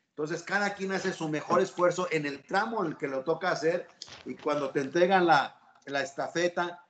[0.10, 3.52] Entonces, cada quien hace su mejor esfuerzo en el tramo en el que lo toca
[3.52, 3.88] hacer
[4.26, 6.86] y cuando te entregan la, la estafeta,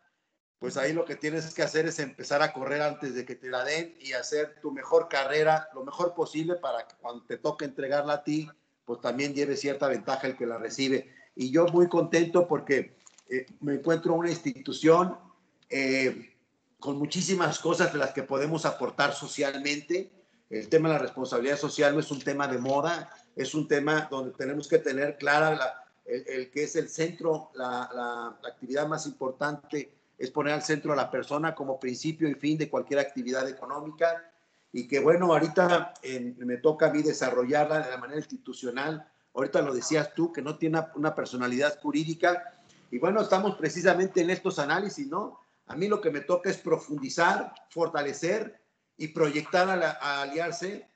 [0.58, 3.50] pues ahí lo que tienes que hacer es empezar a correr antes de que te
[3.50, 7.64] la den y hacer tu mejor carrera lo mejor posible para que cuando te toque
[7.64, 8.50] entregarla a ti,
[8.84, 11.14] pues también lleve cierta ventaja el que la recibe.
[11.36, 12.98] Y yo muy contento porque
[13.30, 15.29] eh, me encuentro una institución
[15.70, 16.36] eh,
[16.80, 20.12] con muchísimas cosas de las que podemos aportar socialmente.
[20.50, 24.08] El tema de la responsabilidad social no es un tema de moda, es un tema
[24.10, 29.94] donde tenemos que tener clara el, que es el centro, la, la actividad más importante
[30.18, 34.30] es poner al centro a la persona como principio y fin de cualquier actividad económica
[34.72, 35.94] y que bueno, ahorita
[36.38, 39.08] me toca a mí desarrollarla de la manera institucional.
[39.34, 42.44] Ahorita lo decías tú, que no tiene una, personalidad jurídica.
[42.92, 45.40] Y bueno, estamos precisamente en estos análisis, ¿no?
[45.70, 48.60] A mí lo que me toca es profundizar, fortalecer
[48.98, 50.90] y proyectar a, aliarse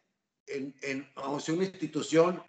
[0.48, 2.44] en, en una institución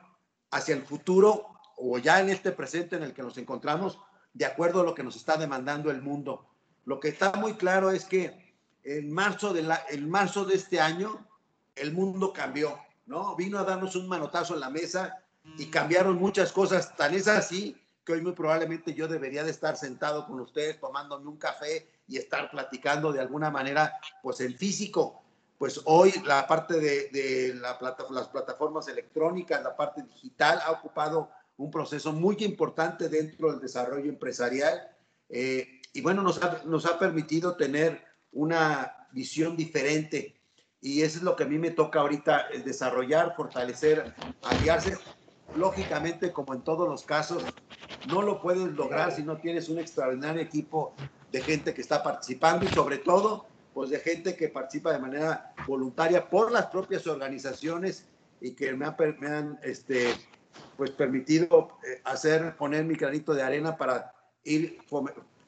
[0.50, 3.98] hacia el futuro o ya en este presente en el que nos encontramos,
[4.32, 6.46] de acuerdo a lo que nos está demandando el mundo.
[6.87, 10.80] Lo que está muy claro es que en marzo de, la, en marzo de este
[10.80, 11.26] año
[11.74, 13.37] el mundo cambió, ¿no?
[13.37, 15.22] Vino a darnos un manotazo en la mesa
[15.58, 16.96] y cambiaron muchas cosas.
[16.96, 21.28] Tan es así que hoy muy probablemente yo debería de estar sentado con ustedes tomándome
[21.28, 25.22] un café y estar platicando de alguna manera, pues en físico.
[25.58, 31.30] Pues hoy la parte de, la plata, las plataformas electrónicas, la parte digital ha ocupado
[31.56, 34.88] un proceso muy importante dentro del desarrollo empresarial
[35.28, 40.34] eh, y bueno, nos ha, nos ha permitido tener una visión diferente
[40.84, 44.98] y eso es lo que a mí me toca ahorita, desarrollar, fortalecer, aliarse.
[45.56, 47.42] Lógicamente, como en todos los casos,
[48.06, 50.94] no lo puedes lograr si no tienes un extraordinario equipo
[51.35, 53.44] de gente que está participando y sobre todo,
[53.75, 58.07] pues de gente que participa de manera voluntaria por las propias organizaciones
[58.40, 60.14] y que me, han, este,
[60.77, 64.79] pues permitido eh, hacer, poner mi granito de arena para ir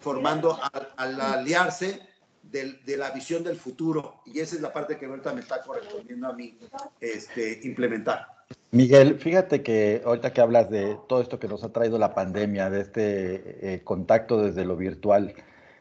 [0.01, 0.59] formando
[0.97, 2.01] al aliarse
[2.43, 6.27] de, la visión del futuro y esa es la parte que ahorita me está correspondiendo
[6.27, 6.59] a mí
[7.01, 8.27] este, implementar.
[8.73, 12.71] Miguel, fíjate que ahorita que hablas de todo esto que nos ha traído la pandemia,
[12.71, 15.33] de este eh, contacto desde lo virtual,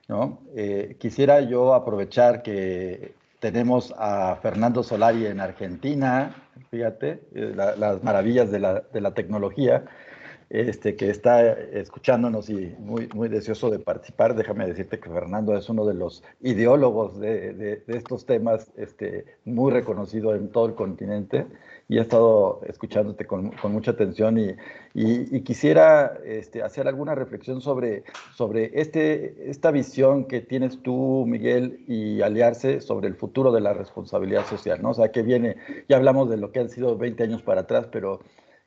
[0.08, 0.42] ¿no?
[0.56, 6.36] Eh, quisiera yo aprovechar que tenemos a Fernando Solari en Argentina,
[6.72, 9.86] fíjate, eh, las maravillas de la, de la tecnología,
[10.50, 14.36] este, que está escuchándonos y muy, muy deseoso de participar.
[14.36, 19.72] Déjame decirte que Fernando es uno de los ideólogos de, de, estos temas, este, muy
[19.72, 21.46] reconocido en todo el continente
[21.88, 24.56] y he estado escuchándote con, con mucha atención y,
[24.96, 28.04] y, quisiera este, hacer alguna reflexión sobre,
[28.34, 33.74] sobre este, esta visión que tienes tú, Miguel, y aliarse sobre el futuro de la
[33.74, 34.92] responsabilidad social, ¿no?
[34.92, 37.88] O sea, que viene, ya hablamos de lo que han sido 20 años para atrás,
[37.92, 38.22] pero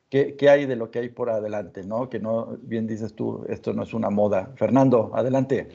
[0.09, 1.83] ¿Qué, hay de lo que hay por adelante?
[1.83, 2.09] ¿no?
[2.09, 4.51] Que no, bien dices tú, esto no es una moda.
[4.55, 5.69] Fernando, adelante.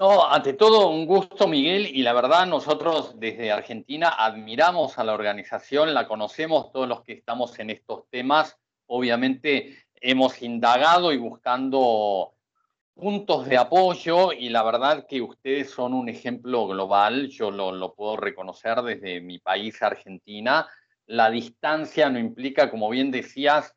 [0.00, 5.14] No, ante todo, un gusto, Miguel, y la verdad, nosotros desde Argentina admiramos a la
[5.14, 8.56] organización, la conocemos todos los que estamos en estos temas.
[8.86, 12.32] Obviamente, hemos indagado y buscando
[12.94, 17.94] puntos de apoyo, y la verdad que ustedes son un ejemplo global, yo lo, lo
[17.94, 20.66] puedo reconocer desde mi país, Argentina
[21.08, 23.74] la distancia no implica, como bien decías,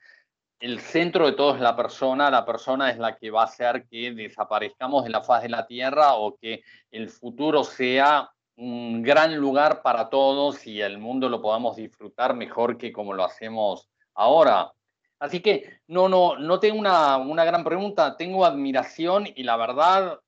[0.60, 3.88] el centro de todo es la persona, la persona es la que va a hacer
[3.89, 9.36] que desaparezcamos de la faz de la Tierra o que el futuro sea un gran
[9.38, 14.72] lugar para todos y el mundo lo podamos disfrutar mejor que como lo hacemos ahora.
[15.17, 20.20] Así que no, no, no tengo una, una gran pregunta, tengo admiración y la verdad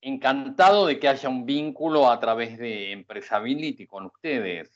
[0.00, 4.75] encantado de que haya un vínculo a través de Empresability con ustedes.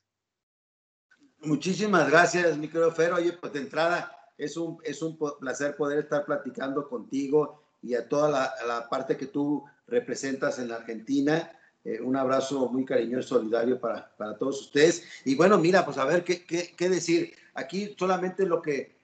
[1.42, 3.14] Muchísimas gracias, mi querido Fer.
[3.14, 8.06] Oye, pues de entrada es un, es un placer poder estar platicando contigo y a
[8.06, 11.50] toda la, parte que tú representas en la Argentina.
[11.82, 15.02] Eh, un abrazo muy cariñoso, solidario para, para, todos ustedes.
[15.24, 17.32] Y bueno, mira, pues a ver qué, qué, qué decir.
[17.54, 18.98] Aquí solamente lo que,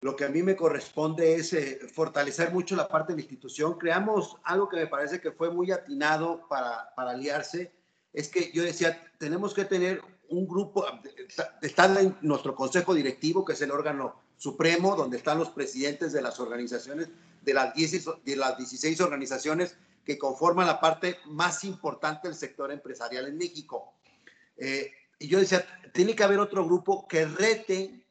[0.00, 3.78] lo que a mí me corresponde es eh, fortalecer mucho la parte de la institución.
[3.78, 7.72] Creamos algo que me parece que fue muy atinado para, para aliarse.
[8.12, 10.84] Es que yo decía, tenemos que tener un grupo,
[11.62, 16.22] está en nuestro consejo directivo, que es el órgano supremo, donde están los presidentes de
[16.22, 17.08] las organizaciones,
[17.42, 22.72] de las 16, de las 16 organizaciones que conforman la parte más importante del sector
[22.72, 23.92] empresarial en México.
[24.56, 28.06] Eh, y yo decía, tiene que haber otro grupo que rete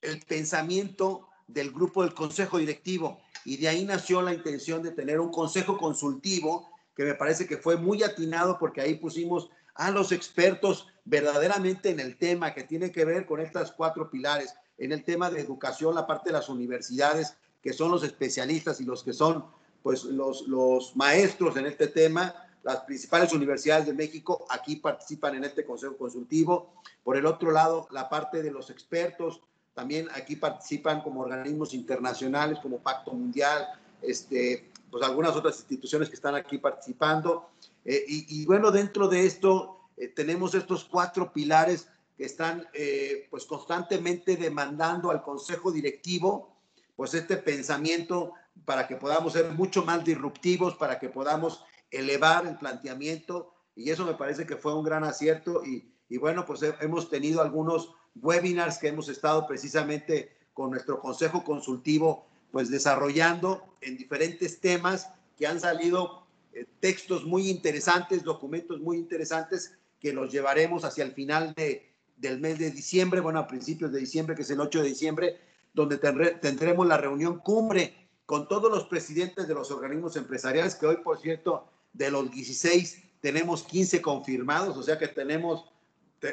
[0.00, 3.20] el pensamiento del grupo del consejo directivo.
[3.44, 7.56] Y de ahí nació la intención de tener un consejo consultivo que me parece que
[7.56, 12.92] fue muy atinado porque ahí pusimos a los expertos verdaderamente en el tema que tiene
[12.92, 16.48] que ver con estas cuatro pilares, en el tema de educación, la parte de las
[16.48, 19.44] universidades, que son los especialistas y los que son
[19.82, 25.44] pues los, los maestros en este tema, las principales universidades de México aquí participan en
[25.44, 26.74] este consejo consultivo.
[27.02, 29.40] Por el otro lado, la parte de los expertos,
[29.74, 33.66] también aquí participan como organismos internacionales, como Pacto Mundial,
[34.02, 37.48] este, pues algunas otras instituciones que están aquí participando.
[37.84, 43.44] Eh, y, bueno, dentro de esto eh, tenemos estos cuatro pilares que están eh, pues
[43.44, 46.56] constantemente demandando al consejo directivo
[46.96, 48.32] pues este pensamiento
[48.64, 53.54] para que podamos ser mucho más disruptivos, para que podamos elevar el planteamiento.
[53.76, 55.64] Y eso me parece que fue un gran acierto.
[55.64, 61.44] Y, y bueno, pues hemos tenido algunos webinars que hemos estado precisamente con nuestro consejo
[61.44, 68.96] consultivo pues desarrollando en diferentes temas que han salido eh, textos muy interesantes, documentos muy
[68.96, 73.92] interesantes que los llevaremos hacia el final de, del mes de diciembre, bueno, a principios
[73.92, 75.40] de diciembre, que es el 8 de diciembre,
[75.72, 80.96] donde tendremos la reunión cumbre con todos los presidentes de los organismos empresariales, que hoy,
[80.96, 85.64] por cierto, de los 16 tenemos 15 confirmados, o sea que tenemos,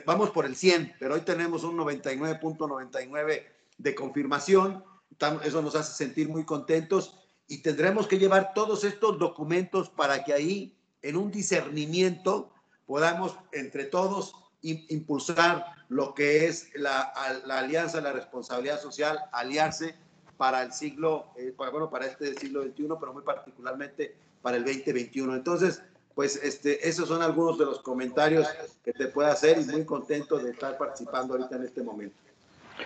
[0.05, 3.43] vamos por el 100, pero hoy tenemos un 99.99
[3.77, 4.83] de confirmación,
[5.43, 10.33] eso nos hace sentir muy contentos y tendremos que llevar todos estos documentos para que
[10.33, 12.51] ahí, en un discernimiento,
[12.85, 17.13] podamos entre todos impulsar lo que es la,
[17.45, 19.95] la, alianza, la responsabilidad social, aliarse
[20.37, 25.35] para el siglo, eh, bueno, para este siglo XXI, pero muy particularmente para el 2021.
[25.35, 25.81] Entonces,
[26.15, 28.47] pues este, esos son algunos de los comentarios
[28.83, 32.17] que te puedo hacer y muy contento de estar participando ahorita en este momento.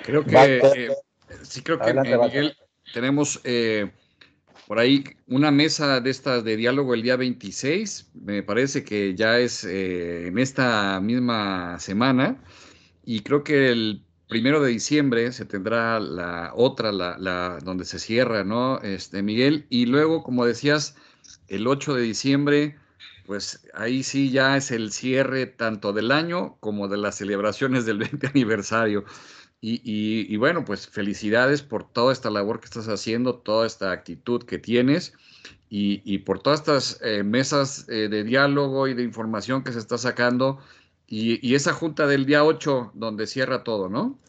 [0.03, 0.97] Creo que, eh,
[1.43, 2.57] sí, creo que eh, Miguel,
[2.93, 3.39] tenemos
[4.69, 9.39] por ahí una mesa de estas de diálogo el día 26, me parece que ya
[9.39, 12.37] es eh, en esta misma semana,
[13.03, 18.43] y creo que el primero de diciembre se tendrá la otra, la, donde se cierra,
[18.43, 18.79] ¿no?
[18.83, 20.95] Este, Miguel, y luego, como decías,
[21.47, 22.77] el 8 de diciembre,
[23.25, 27.97] pues ahí sí ya es el cierre tanto del año como de las celebraciones del
[27.97, 29.03] 20 aniversario.
[29.61, 34.57] Y, bueno, pues felicidades por toda esta labor que estás haciendo, toda esta actitud que
[34.57, 35.13] tienes
[35.69, 39.97] y, por todas estas eh, mesas eh, de diálogo y de información que se está
[39.97, 40.59] sacando
[41.11, 44.19] y, esa junta del día 8 donde cierra todo, ¿no?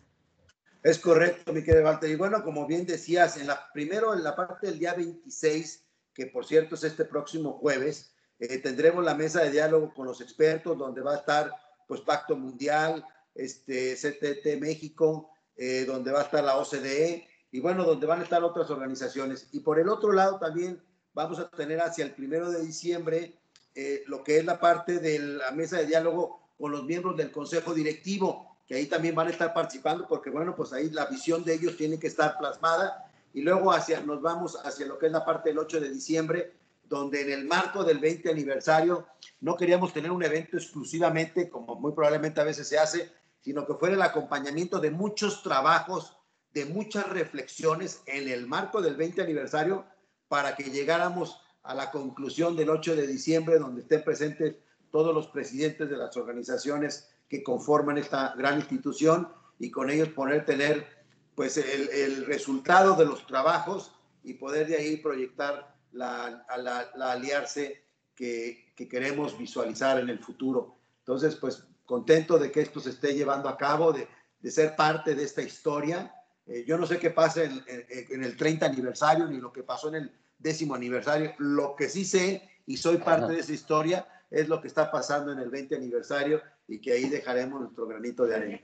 [0.83, 2.11] Es correcto, mi querido Walter.
[2.11, 6.27] Y bueno, como bien decías, en la, primero en la parte del día 26, que
[6.27, 10.79] por cierto es este próximo jueves, eh, tendremos la mesa de diálogo con los expertos
[10.79, 11.53] donde va a estar
[11.87, 13.05] pues Pacto Mundial,
[13.35, 18.25] este, CTT México, eh, donde va a estar la OCDE y bueno, donde van a
[18.25, 19.49] estar otras organizaciones.
[19.53, 20.81] Y por el otro lado también
[21.15, 23.35] vamos a tener hacia el primero de diciembre
[23.75, 27.31] eh, lo que es la parte de la mesa de diálogo con los miembros del
[27.31, 31.45] Consejo Directivo, que ahí también van a estar participando porque bueno, pues ahí la visión
[31.45, 33.11] de ellos tiene que estar plasmada.
[33.33, 36.53] Y luego hacia, nos vamos hacia lo que es la parte del 8 de diciembre,
[36.89, 39.07] donde en el marco del 20 aniversario
[39.41, 43.75] no queríamos tener un evento exclusivamente, como muy probablemente a veces se hace, sino que
[43.75, 46.17] fuera el acompañamiento de muchos trabajos,
[46.53, 49.87] de muchas reflexiones en el marco del 20 aniversario
[50.29, 54.57] para que llegáramos a la conclusión del 8 de diciembre, donde estén presentes
[54.91, 59.29] todos los presidentes de las organizaciones que conforman esta gran institución
[59.59, 60.87] y con ellos poder tener
[61.35, 63.93] pues el, resultado de los trabajos
[64.25, 67.85] y poder de ahí proyectar la, la, aliarse
[68.15, 70.77] que, que, queremos visualizar en el futuro.
[70.99, 74.07] Entonces, pues contento de que esto se esté llevando a cabo, de,
[74.41, 76.15] de ser parte de esta historia.
[76.47, 79.89] Eh, yo no sé qué pasa en, en, el 30 aniversario ni lo que pasó
[79.89, 81.33] en el décimo aniversario.
[81.39, 85.33] Lo que sí sé y soy parte de esa historia es lo que está pasando
[85.33, 88.61] en el 20 aniversario y que ahí dejaremos nuestro granito de arena.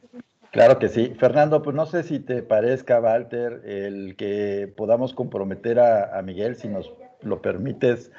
[0.52, 1.12] Claro que sí.
[1.18, 6.54] Fernando, pues no sé si te parezca, Walter, el que podamos comprometer a, a Miguel,
[6.54, 8.12] si nos lo permites,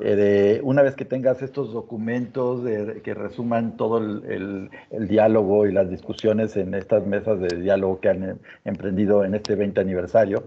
[0.00, 2.62] eh, de, una vez que tengas estos documentos
[3.02, 8.22] que resuman todo el, diálogo y las discusiones en estas mesas de diálogo que han
[8.22, 10.44] eh, emprendido en este 20 aniversario,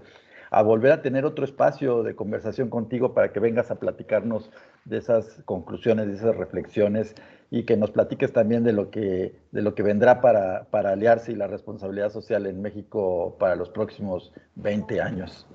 [0.50, 4.50] a volver a tener otro espacio de conversación contigo para que vengas a platicarnos
[4.84, 7.14] de esas conclusiones, de esas reflexiones
[7.50, 11.32] y que nos platiques también de lo que, de lo que vendrá para, para aliarse
[11.32, 15.46] y la responsabilidad social en México para los próximos 20 años.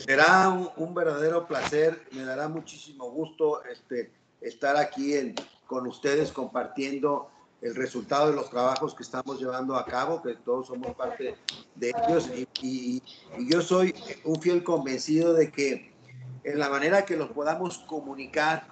[0.00, 5.34] Será un, verdadero placer, me dará muchísimo gusto este, estar aquí en,
[5.66, 7.30] con ustedes compartiendo
[7.60, 11.36] el resultado de los trabajos que estamos llevando a cabo, que todos somos parte
[11.76, 12.28] de ellos.
[12.60, 13.02] Y,
[13.46, 15.92] yo soy un fiel convencido de que
[16.42, 18.66] en la manera que los podamos comunicar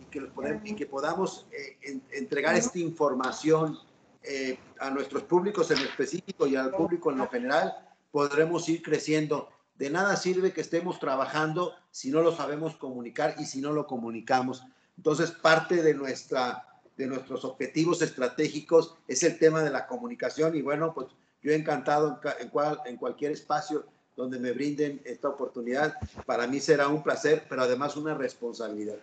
[0.00, 3.78] y que, podemos, y que podamos eh, entregar esta información
[4.22, 7.74] eh, a nuestros públicos en específico y al público en lo general,
[8.12, 9.48] podremos ir creciendo
[9.80, 13.86] de nada sirve que estemos trabajando si no lo sabemos comunicar y si no lo
[13.86, 14.62] comunicamos.
[14.98, 16.66] Entonces, parte de, nuestra,
[16.98, 21.06] de nuestros objetivos estratégicos es el tema de la comunicación y bueno, pues
[21.42, 25.94] yo he encantado en, cual, en cualquier espacio donde me brinden esta oportunidad.
[26.26, 28.96] Para mí será un placer, pero además una responsabilidad.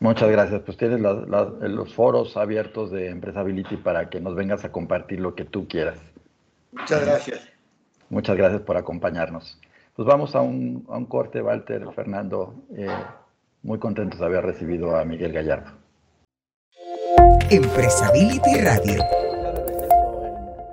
[0.00, 0.62] Muchas gracias.
[0.64, 5.44] Pues tienes los foros abiertos de Empresability para que nos vengas a compartir lo que
[5.44, 5.98] tú quieras.
[6.72, 7.48] Muchas gracias.
[8.08, 9.60] Muchas gracias por acompañarnos.
[9.96, 12.54] Pues vamos a un, a un corte, Walter, Fernando.
[12.76, 12.86] Eh,
[13.62, 15.70] muy contentos de haber recibido a Miguel Gallardo.
[17.50, 19.02] Empresability Radio.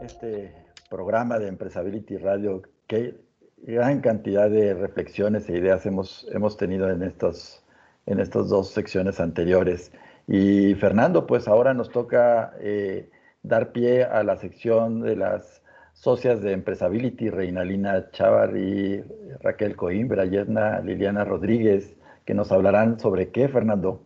[0.02, 0.54] Este
[0.90, 3.16] programa de Empresability Radio, qué
[3.60, 7.64] gran cantidad de reflexiones e ideas hemos, hemos tenido en, estos,
[8.06, 9.94] en estas dos secciones anteriores.
[10.28, 13.10] Y Fernando, pues ahora nos toca eh,
[13.42, 15.63] dar pie a la sección de las
[16.04, 19.02] socias de Empresability, Reinalina Chávar y
[19.40, 21.96] Raquel Coimbra, Yedna Liliana Rodríguez,
[22.26, 24.04] que nos hablarán sobre qué, Fernando.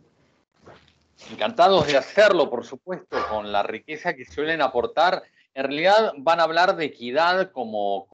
[1.31, 5.23] Encantados de hacerlo, por supuesto, con la riqueza que suelen aportar.
[5.55, 8.07] En realidad van a hablar de equidad como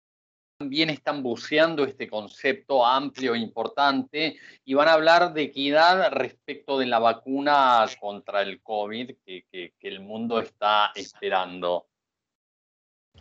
[0.57, 6.79] también están buceando este concepto amplio e importante y van a hablar de equidad respecto
[6.79, 11.88] de la vacuna contra el COVID que el mundo está esperando.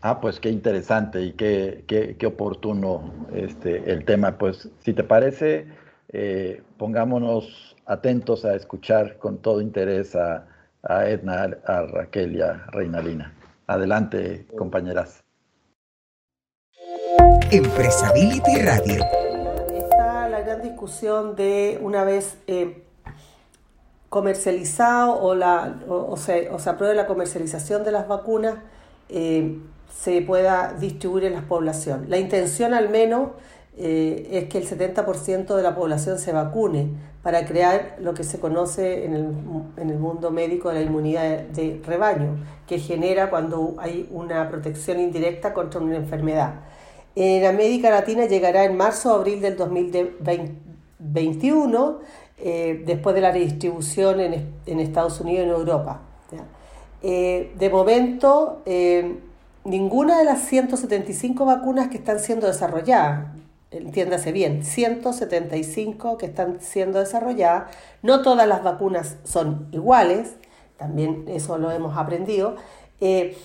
[0.00, 4.38] Ah, pues qué interesante y qué, qué, oportuno este, el tema.
[4.38, 5.68] Pues si te parece,
[6.08, 10.46] eh, pongámonos atentos a escuchar con todo interés a,
[11.06, 13.32] Edna, a Raquel y a Reinalina.
[13.68, 15.22] Adelante, compañeras.
[17.52, 19.04] Empresability Radio.
[19.76, 22.82] Está la gran discusión de una vez eh,
[24.08, 28.56] comercializado o, la, o, se, o se apruebe la comercialización de las vacunas.
[29.08, 29.58] Eh,
[29.94, 32.06] se pueda distribuir en la población.
[32.08, 33.30] La intención al menos
[33.76, 36.90] eh, es que el 70% de la población se vacune
[37.22, 39.28] para crear lo que se conoce en el,
[39.76, 45.00] en el mundo médico de la inmunidad de, rebaño, que genera cuando hay una protección
[45.00, 46.54] indirecta contra una enfermedad.
[47.14, 52.00] En América Latina llegará en marzo o abril del 2021,
[52.38, 56.00] eh, después de la redistribución en, en, Estados Unidos y en Europa.
[57.04, 58.62] Eh, de momento,
[59.64, 63.26] ninguna de las 175 vacunas que están siendo desarrolladas,
[63.70, 70.34] entiéndase bien, 175 que están siendo desarrolladas, no todas las vacunas son iguales,
[70.76, 72.56] también eso lo hemos aprendido.
[73.00, 73.36] Eh,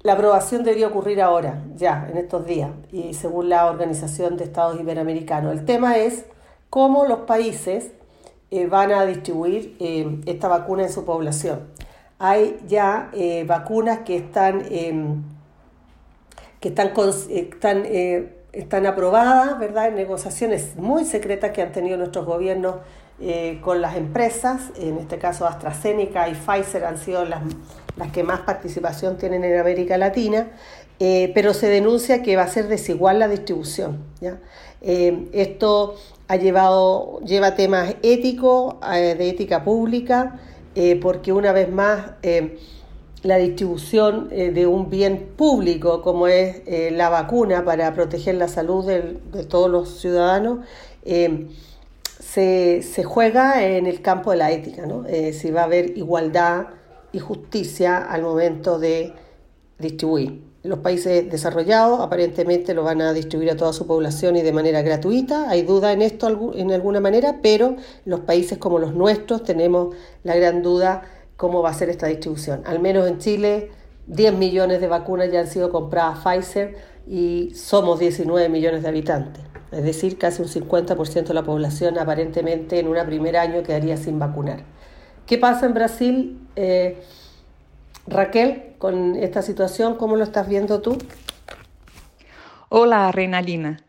[0.00, 4.78] la aprobación debería ocurrir ahora, ya, en estos días, y según la Organización de Estados
[4.78, 5.52] Iberoamericanos.
[5.52, 6.26] El tema es
[6.68, 7.92] cómo los países
[8.50, 11.60] eh, van a distribuir eh, esta vacuna en su población
[12.18, 15.22] hay ya eh, vacunas que están, em,
[16.60, 16.92] que están,
[17.30, 19.88] están, eh, están aprobadas, ¿verdad?
[19.88, 22.76] En negociaciones muy secretas que han tenido nuestros gobiernos
[23.20, 27.42] eh, con las empresas, en este caso AstraZeneca y Pfizer han sido las,
[27.96, 30.48] las que más participación tienen en América Latina,
[30.98, 34.04] pero se denuncia que va a ser desigual la distribución.
[34.20, 34.38] ¿ya?
[34.80, 35.96] esto
[36.28, 40.40] ha llevado, lleva temas éticos, de ética pública,
[40.74, 42.58] eh, porque una vez más eh,
[43.22, 46.62] la distribución eh, de un bien público como es
[46.92, 50.60] la vacuna para proteger la salud de, todos los ciudadanos,
[51.04, 55.04] se, se, juega en el campo de la ética, ¿no?
[55.32, 56.68] si va a haber igualdad
[57.12, 59.12] y justicia al momento de
[59.78, 60.43] distribuir.
[60.64, 64.80] Los países desarrollados aparentemente lo van a distribuir a toda su población y de manera
[64.80, 65.50] gratuita.
[65.50, 70.34] Hay duda en esto en alguna manera, pero los países como los nuestros tenemos la
[70.34, 71.02] gran duda
[71.36, 72.62] cómo va a ser esta distribución.
[72.64, 73.72] Al menos en Chile,
[74.06, 79.44] 10 millones de vacunas ya han sido compradas Pfizer y somos 19 millones de habitantes.
[79.70, 84.18] Es decir, casi un 50% de la población aparentemente en un primer año quedaría sin
[84.18, 84.60] vacunar.
[85.26, 86.48] ¿Qué pasa en Brasil?
[86.56, 87.02] Eh,
[88.06, 90.98] Raquel, con esta situación, ¿cómo lo estás viendo tú?
[92.68, 93.80] Hola, Renalina.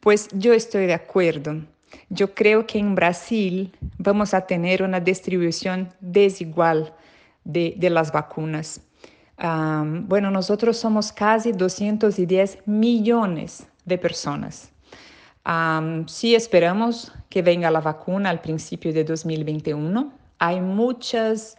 [0.00, 1.56] Pues yo estoy de acuerdo.
[2.08, 6.92] Yo creo que en Brasil vamos a tener una distribución desigual
[7.44, 8.80] de, las vacunas.
[9.38, 14.70] bueno, nosotros somos casi 210 millones de personas.
[16.06, 21.56] si esperamos que venga la vacuna al principio de 2021, hay muchas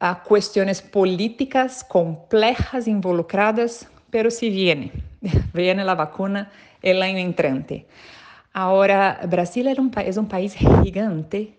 [0.00, 4.92] a cuestiones políticas complejas involucradas, pero si viene,
[5.54, 6.50] viene la vacuna
[6.82, 7.86] el año entrante.
[8.52, 11.58] Ahora, Brasil es un, es un país gigante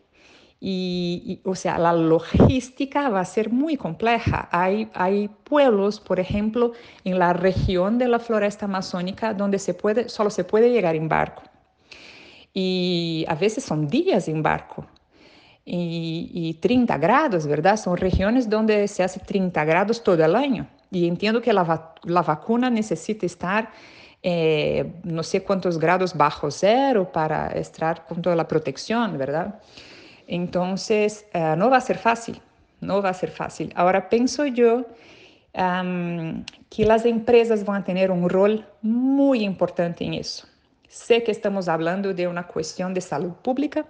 [0.60, 4.50] y, o sea, la logística va a ser muy compleja.
[4.52, 6.74] Hay, hay pueblos, por ejemplo,
[7.04, 11.08] en la región de la floresta amazónica donde se puede, solo se puede llegar en
[11.08, 11.44] barco.
[12.54, 14.88] Y a veces son días en barco
[15.64, 17.78] y, 30 grados, ¿verdad?
[17.78, 20.68] Son regiones donde se hace 30 grados todo el año.
[20.90, 23.70] Y entiendo que la, la vacuna necesita estar
[24.24, 29.60] eh, no sé cuántos grados bajo cero para estar con toda la protección, ¿verdad?
[30.28, 32.40] Entonces, uh, no va a ser fácil,
[32.82, 33.74] no va a ser fácil.
[33.76, 34.86] Ahora pienso yo
[35.56, 40.48] um, que las empresas van a tener un rol muy importante en eso.
[40.88, 43.88] Sé que estamos hablando de una cuestión de salud pública,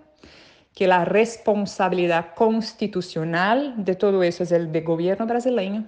[0.73, 5.85] que la responsabilidad constitucional de todo eso es el de gobierno brasileño,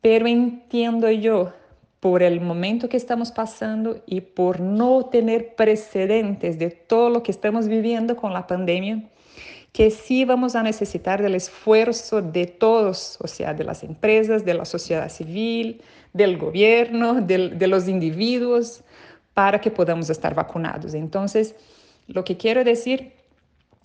[0.00, 1.52] pero entiendo yo,
[2.00, 7.32] por el momento que estamos pasando y por no tener precedentes de todo lo que
[7.32, 9.02] estamos viviendo con la pandemia,
[9.72, 14.54] que sí vamos a necesitar del esfuerzo de todos, o sea, de las empresas, de
[14.54, 18.82] la sociedad civil, del gobierno, de, los individuos,
[19.34, 20.94] para que podamos estar vacunados.
[20.94, 21.54] Entonces,
[22.06, 23.12] lo que quiero decir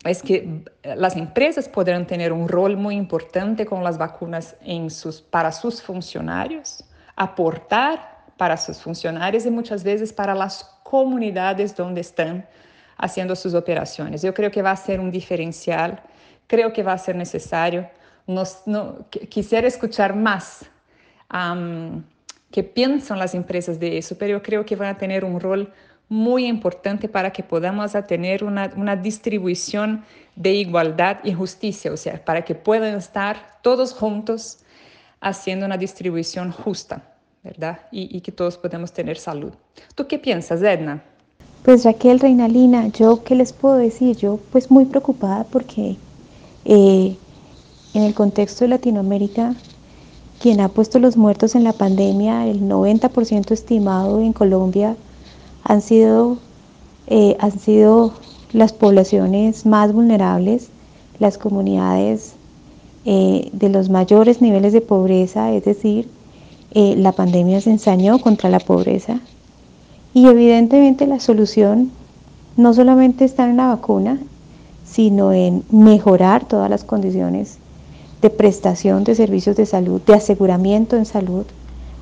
[0.03, 5.21] es que las empresas podrán tener un rol muy importante con las vacunas en sus,
[5.21, 6.83] para sus funcionarios,
[7.15, 12.45] aportar para sus funcionarios y muchas veces para las comunidades donde están
[12.97, 14.21] haciendo sus operaciones.
[14.21, 16.01] Yo creo que va a ser un diferencial,
[16.47, 17.89] creo que va a ser necesario.
[18.27, 20.65] Nos, no, quisiera escuchar más
[21.33, 22.03] um,
[22.51, 25.71] qué piensan las empresas de eso, pero yo creo que van a tener un rol
[26.13, 30.03] muy importante para que podamos tener una, una distribución
[30.35, 34.59] de igualdad y justicia, o sea, para que puedan estar todos juntos
[35.21, 37.01] haciendo una distribución justa,
[37.43, 37.79] ¿verdad?
[37.91, 39.53] Y, que todos podamos tener salud.
[39.95, 41.01] ¿Tú qué piensas, Edna?
[41.63, 45.95] Pues Raquel Reinalina, yo qué les puedo decir, yo pues muy preocupada porque
[46.65, 47.17] eh,
[47.95, 49.55] en el contexto de Latinoamérica,
[50.39, 54.95] quien ha puesto los muertos en la pandemia, el 90% estimado en Colombia,
[55.63, 56.37] han sido,
[57.07, 58.13] eh, han sido
[58.51, 60.69] las poblaciones más vulnerables,
[61.19, 62.33] las comunidades
[63.05, 66.09] eh, de los mayores niveles de pobreza, es decir,
[66.75, 69.19] la pandemia se ensañó contra la pobreza.
[70.15, 71.91] Y evidentemente la solución
[72.57, 74.19] no solamente está en la vacuna,
[74.83, 77.57] sino en mejorar todas las condiciones
[78.21, 81.45] de prestación de servicios de salud, de aseguramiento en salud,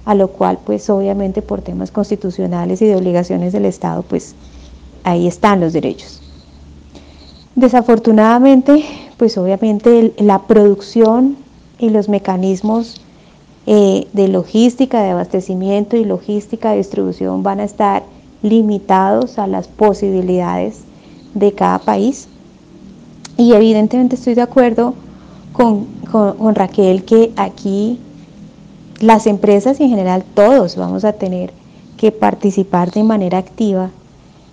[0.06, 4.36] a lo cual pues obviamente por temas constitucionales y de obligaciones del Estado pues
[5.04, 6.22] ahí están los derechos.
[7.56, 8.84] Desafortunadamente
[9.18, 11.38] pues obviamente la producción
[11.78, 13.02] y los mecanismos
[13.68, 18.04] eh, de logística, de abastecimiento y logística de distribución van a estar
[18.42, 20.80] limitados a las posibilidades
[21.36, 22.28] de cada país.
[23.38, 24.96] Y evidentemente estoy de acuerdo
[25.54, 28.00] con, con, Raquel que aquí
[29.02, 31.52] las empresas y en general todos vamos a tener
[31.98, 33.90] que participar de manera activa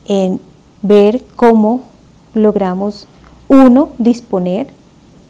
[0.06, 0.40] en
[0.82, 1.82] ver cómo
[2.34, 3.06] logramos,
[3.48, 4.68] uno, disponer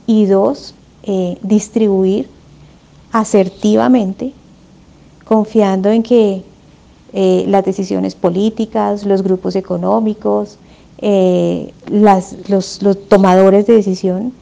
[0.07, 2.29] y dos, eh, distribuir
[3.12, 4.33] asertivamente,
[5.25, 6.43] confiando en que
[7.12, 10.59] eh, las decisiones políticas, los grupos económicos,
[10.99, 14.33] eh, los, los tomadores de decisión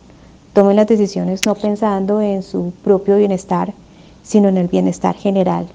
[0.53, 3.75] tomen las decisiones no pensando en su propio bienestar,
[4.27, 5.69] sino en el bienestar general,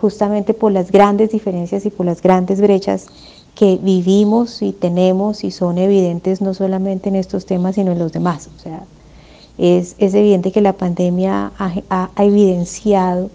[0.00, 3.06] justamente por las grandes diferencias y por las grandes brechas
[3.54, 8.12] que vivimos y tenemos y son evidentes no solamente en estos temas, sino en los
[8.12, 8.48] demás.
[8.56, 8.84] O sea,
[9.58, 13.30] es, evidente que la pandemia ha, evidenciado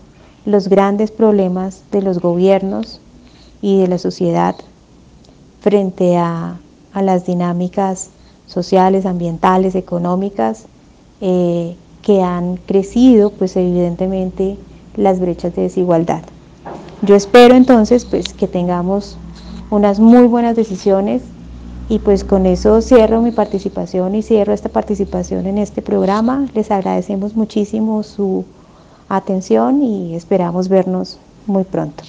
[0.46, 3.00] los grandes problemas de los gobiernos
[3.62, 4.56] y de la sociedad
[5.62, 6.58] frente a,
[6.96, 8.10] las dinámicas
[8.48, 10.66] sociales, ambientales, económicas,
[11.22, 11.76] eh,
[12.08, 14.56] que han crecido, pues evidentemente,
[14.96, 16.22] las brechas de desigualdad.
[17.02, 19.18] Yo espero entonces pues, que tengamos
[19.70, 21.22] unas muy buenas decisiones
[21.90, 26.48] y pues con eso cierro mi participación y cierro esta participación en este programa.
[26.54, 28.46] Les agradecemos muchísimo su
[29.10, 32.06] atención y esperamos vernos muy pronto.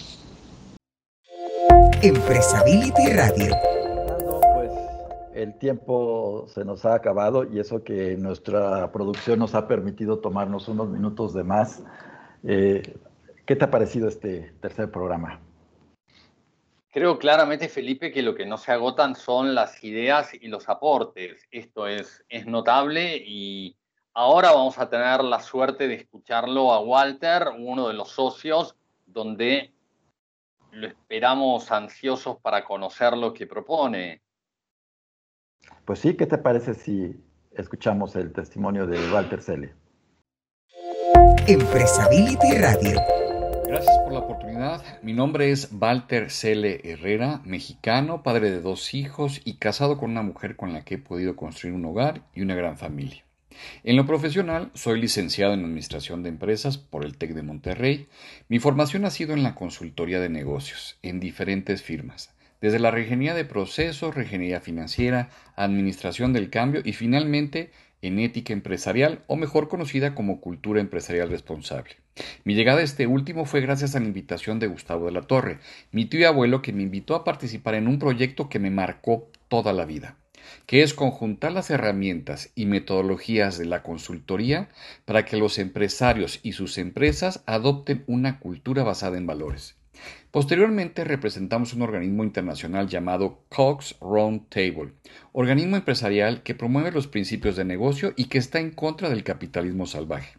[5.39, 10.67] El tiempo se nos ha acabado y eso que nuestra producción nos ha permitido tomarnos
[10.67, 11.81] unos minutos de más.
[12.43, 12.83] Eh,
[13.47, 15.41] ¿Qué te ha parecido este tercer programa?
[16.91, 21.47] Creo claramente, Felipe, que lo que no se agotan son las ideas y los aportes.
[21.53, 23.77] Esto es, es notable y
[24.15, 28.75] ahora vamos a tener la suerte de escucharlo a Walter, uno de los socios,
[29.07, 29.73] donde
[30.73, 34.21] lo esperamos ansiosos para conocer lo que propone.
[35.85, 37.17] Pues sí, ¿qué te parece si
[37.53, 39.75] escuchamos el testimonio de Walter Cele?
[41.47, 43.01] Empresability Radio
[43.69, 44.83] Gracias por la oportunidad.
[45.03, 50.23] Mi nombre es Walter Cele Herrera, mexicano, padre de dos hijos y casado con una
[50.23, 53.25] mujer con la que he podido construir un hogar y una gran familia.
[53.85, 58.09] En lo profesional, soy licenciado en Administración de Empresas por el TEC de Monterrey.
[58.49, 63.35] Mi formación ha sido en la consultoría de negocios, en diferentes firmas, desde la regenería
[63.35, 67.71] de procesos, regenería financiera, administración del cambio y finalmente
[68.03, 71.97] en ética empresarial o mejor conocida como cultura empresarial responsable.
[72.45, 75.59] Mi llegada a este último fue gracias a la invitación de Gustavo de la Torre,
[75.93, 79.31] mi tío y abuelo que me invitó a participar en un proyecto que me marcó
[79.49, 80.17] toda la vida,
[80.67, 84.69] que es conjuntar las herramientas y metodologías de la consultoría
[85.05, 89.78] para que los empresarios y sus empresas adopten una cultura basada en valores.
[90.31, 94.93] Posteriormente representamos un organismo internacional llamado Cox Round Table,
[95.33, 99.87] organismo empresarial que promueve los principios de negocio y que está en contra del capitalismo
[99.87, 100.37] salvaje.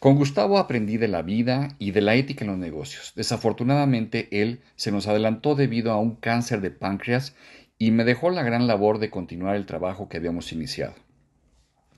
[0.00, 3.14] Con Gustavo aprendí de la vida y de la ética en los negocios.
[3.16, 7.34] Desafortunadamente él se nos adelantó debido a un cáncer de páncreas
[7.78, 10.94] y me dejó la gran labor de continuar el trabajo que habíamos iniciado.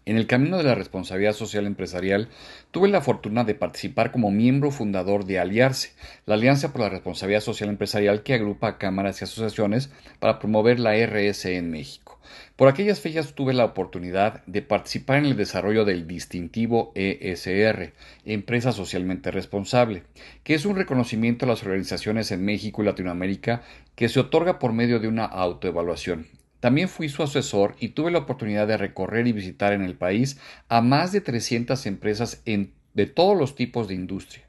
[0.07, 2.29] En el camino de la responsabilidad social empresarial,
[2.71, 5.93] tuve la fortuna de participar como miembro fundador de Aliarse,
[6.27, 10.95] la Alianza por la Responsabilidad Social Empresarial que agrupa cámaras y asociaciones para promover la
[10.95, 12.21] RS en México.
[12.57, 17.95] Por aquellas fechas tuve la oportunidad de participar en el desarrollo del distintivo ESR,
[18.27, 20.03] Empresa Socialmente Responsable,
[20.43, 23.63] que es un reconocimiento a las organizaciones en México y Latinoamérica
[23.95, 26.27] que se otorga por medio de una autoevaluación.
[26.65, 30.39] También fui su asesor y tuve la oportunidad de recorrer y visitar en el país
[30.71, 34.47] a más de 300 empresas de todos los tipos de industria.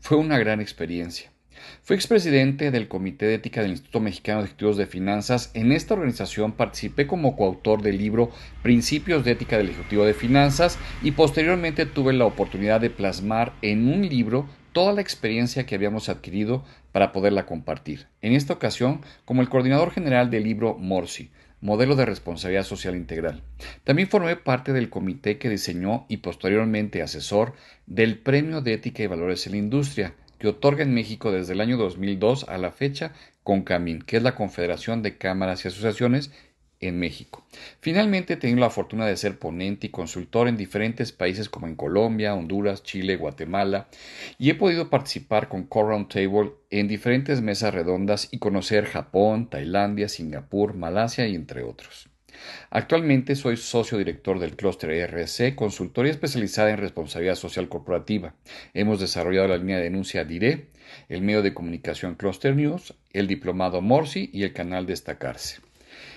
[0.00, 1.30] Fue una gran experiencia.
[1.82, 5.50] Fui expresidente del Comité de Ética del Instituto Mexicano de Ejecutivos de Finanzas.
[5.52, 8.30] En esta organización participé como coautor del libro
[8.62, 13.92] Principios de Ética del Ejecutivo de Finanzas y posteriormente tuve la oportunidad de plasmar en
[13.92, 18.06] un libro toda la experiencia que habíamos adquirido para poderla compartir.
[18.22, 21.30] En esta ocasión, como el coordinador general del libro Morsi,
[21.60, 23.42] modelo de responsabilidad social integral.
[23.84, 27.54] También formé parte del comité que diseñó y posteriormente asesor
[27.86, 31.60] del Premio de Ética y Valores en la Industria, que otorga en México desde el
[31.60, 36.30] año 2002 a la fecha CONCAMIN, que es la Confederación de Cámaras y Asociaciones
[36.80, 37.44] en México.
[37.80, 41.74] Finalmente he tenido la fortuna de ser ponente y consultor en diferentes países como en
[41.74, 43.88] Colombia, Honduras, Chile, Guatemala
[44.38, 50.08] y he podido participar con Core Table en diferentes mesas redondas y conocer Japón, Tailandia,
[50.08, 52.08] Singapur, Malasia y entre otros.
[52.70, 58.34] Actualmente soy socio director del clúster ERC, consultoría especializada en responsabilidad social corporativa.
[58.74, 60.68] Hemos desarrollado la línea de denuncia DIRE,
[61.08, 65.67] el medio de comunicación Cluster News, el diplomado Morsi y el canal Destacarse.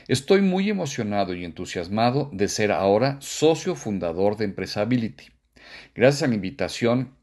[0.08, 5.26] Estoy muy emocionado y entusiasmado de ser ahora socio fundador de Empresability.
[5.94, 7.16] Gracias a la invitación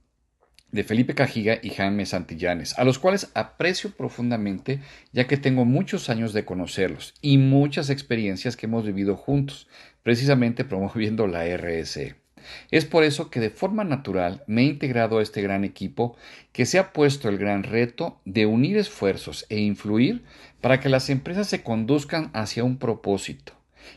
[0.70, 4.80] de Felipe Cajiga y Jaime Santillanes, a los cuales aprecio profundamente
[5.12, 9.68] ya que tengo muchos años de conocerlos y muchas experiencias que hemos vivido juntos,
[10.02, 12.27] precisamente promoviendo la RSE.
[12.70, 16.16] Es por eso que de forma natural me he integrado a este gran equipo
[16.52, 20.24] que se ha puesto el gran reto de unir esfuerzos e influir
[20.60, 23.52] para que las empresas se conduzcan hacia un propósito,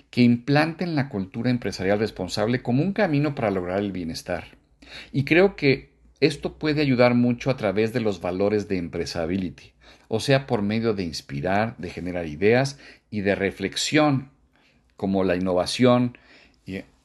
[0.10, 4.58] que implanten la cultura empresarial responsable como un camino para lograr el bienestar.
[5.12, 9.74] Y creo que esto puede ayudar mucho a través de los valores de empresability,
[10.08, 12.78] o sea, por medio de inspirar, de generar ideas
[13.10, 14.30] y de reflexión,
[14.98, 16.18] como la innovación,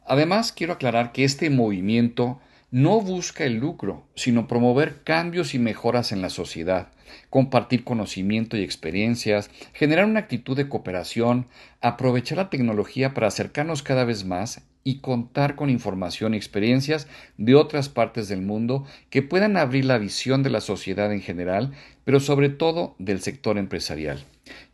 [0.07, 2.40] Además, quiero aclarar que este movimiento
[2.70, 6.88] no busca el lucro, sino promover cambios y mejoras en la sociedad,
[7.30, 11.46] compartir conocimiento y experiencias, generar una actitud de cooperación,
[11.80, 17.57] aprovechar la tecnología para acercarnos cada vez más y contar con información y experiencias de
[17.57, 21.72] otras partes del mundo que puedan abrir la visión de la sociedad en general,
[22.04, 24.24] pero sobre todo del sector empresarial.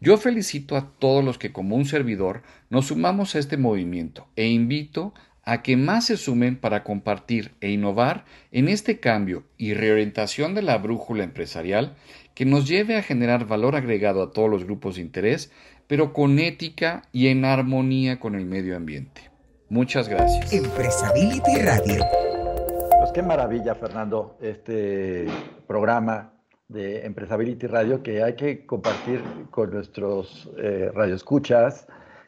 [0.00, 4.48] Yo felicito a todos los que como un servidor nos sumamos a este movimiento e
[4.48, 5.14] invito
[5.44, 10.62] a que más se sumen para compartir e innovar en este cambio y reorientación de
[10.62, 11.96] la brújula empresarial
[12.34, 15.50] que nos lleve a generar valor agregado a todos los grupos de interés,
[15.86, 19.30] pero con ética y en armonía con el medio ambiente.
[19.68, 20.52] Muchas gracias.
[20.52, 22.04] Empresability Radio.
[23.00, 25.26] Pues qué maravilla, Fernando, este
[25.66, 26.31] programa
[26.72, 29.20] de Empresability Radio que hay que compartir
[29.50, 31.86] con nuestros eh, radioescuchas,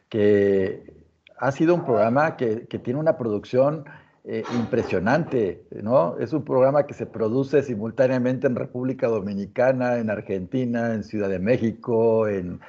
[0.09, 0.93] que
[1.37, 3.85] ha sido un programa que, tiene una producción
[4.23, 6.17] eh, impresionante, ¿no?
[6.19, 11.39] Es un programa que se produce simultáneamente en República Dominicana, en Argentina, en Ciudad de
[11.39, 12.59] México, en,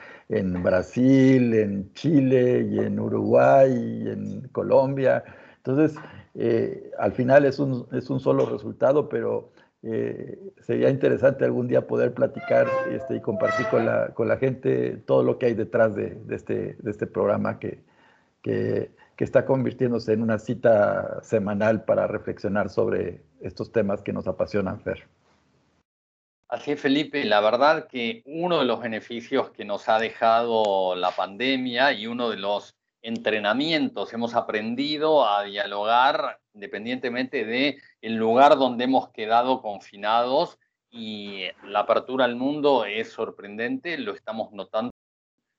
[0.62, 5.22] Brasil, en Chile y en Uruguay y en Colombia.
[5.58, 5.96] Entonces,
[6.34, 9.50] eh, al final es un, es un solo resultado, pero
[9.88, 14.96] eh, sería interesante algún día poder platicar este, y compartir con la, con la gente
[15.06, 17.84] todo lo que hay detrás de, este, de este programa que,
[18.42, 24.26] que, que, está convirtiéndose en una cita semanal para reflexionar sobre estos temas que nos
[24.26, 25.06] apasionan, Fer.
[26.48, 27.24] Así es, Felipe.
[27.24, 32.30] La verdad que uno de los beneficios que nos ha dejado la pandemia y uno
[32.30, 32.74] de los
[33.06, 40.58] entrenamientos hemos aprendido a dialogar independientemente de el lugar donde hemos quedado confinados
[40.90, 44.90] y la apertura al mundo es sorprendente, lo estamos notando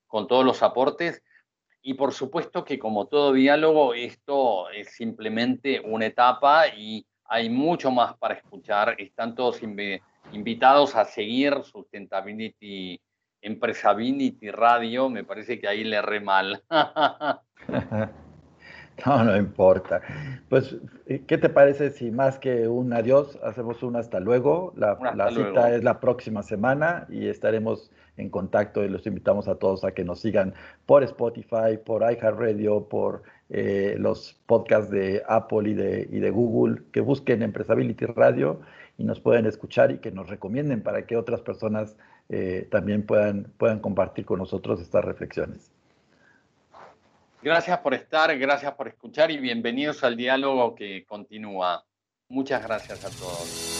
[0.08, 1.24] con todos los aportes.
[1.82, 7.92] Y por supuesto que como todo diálogo esto es simplemente una etapa y hay mucho
[7.92, 9.62] más para escuchar, están todos
[10.34, 11.54] invitados a seguir
[13.42, 16.64] Sustainability, Empresability Radio, me parece que ahí le re mal.
[19.06, 20.02] No, no importa.
[20.50, 20.76] Pues,
[21.28, 24.74] ¿qué te parece si más que un adiós, hacemos un hasta luego?
[24.76, 24.98] La,
[25.30, 29.92] cita es la próxima semana y estaremos en contacto y los invitamos a todos a
[29.92, 30.56] que nos sigan
[30.88, 36.82] por Spotify, por iHeartRadio, por eh, los podcasts de Apple y de, y de Google,
[36.92, 38.62] que busquen Empresability Radio
[38.98, 41.98] y nos pueden escuchar y que nos recomienden para que otras personas
[42.30, 45.72] eh, también puedan, puedan compartir con nosotros estas reflexiones.
[47.42, 51.86] Gracias por estar, gracias por escuchar y bienvenidos al diálogo que continúa.
[52.30, 53.78] Muchas gracias a todos.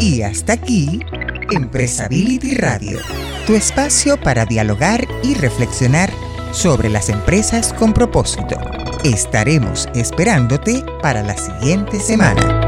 [0.00, 1.00] Y hasta aquí,
[1.50, 2.98] Empresability Radio,
[3.46, 6.10] tu espacio para dialogar y reflexionar
[6.52, 8.56] sobre las empresas con propósito.
[9.04, 12.67] Estaremos esperándote para la siguiente semana.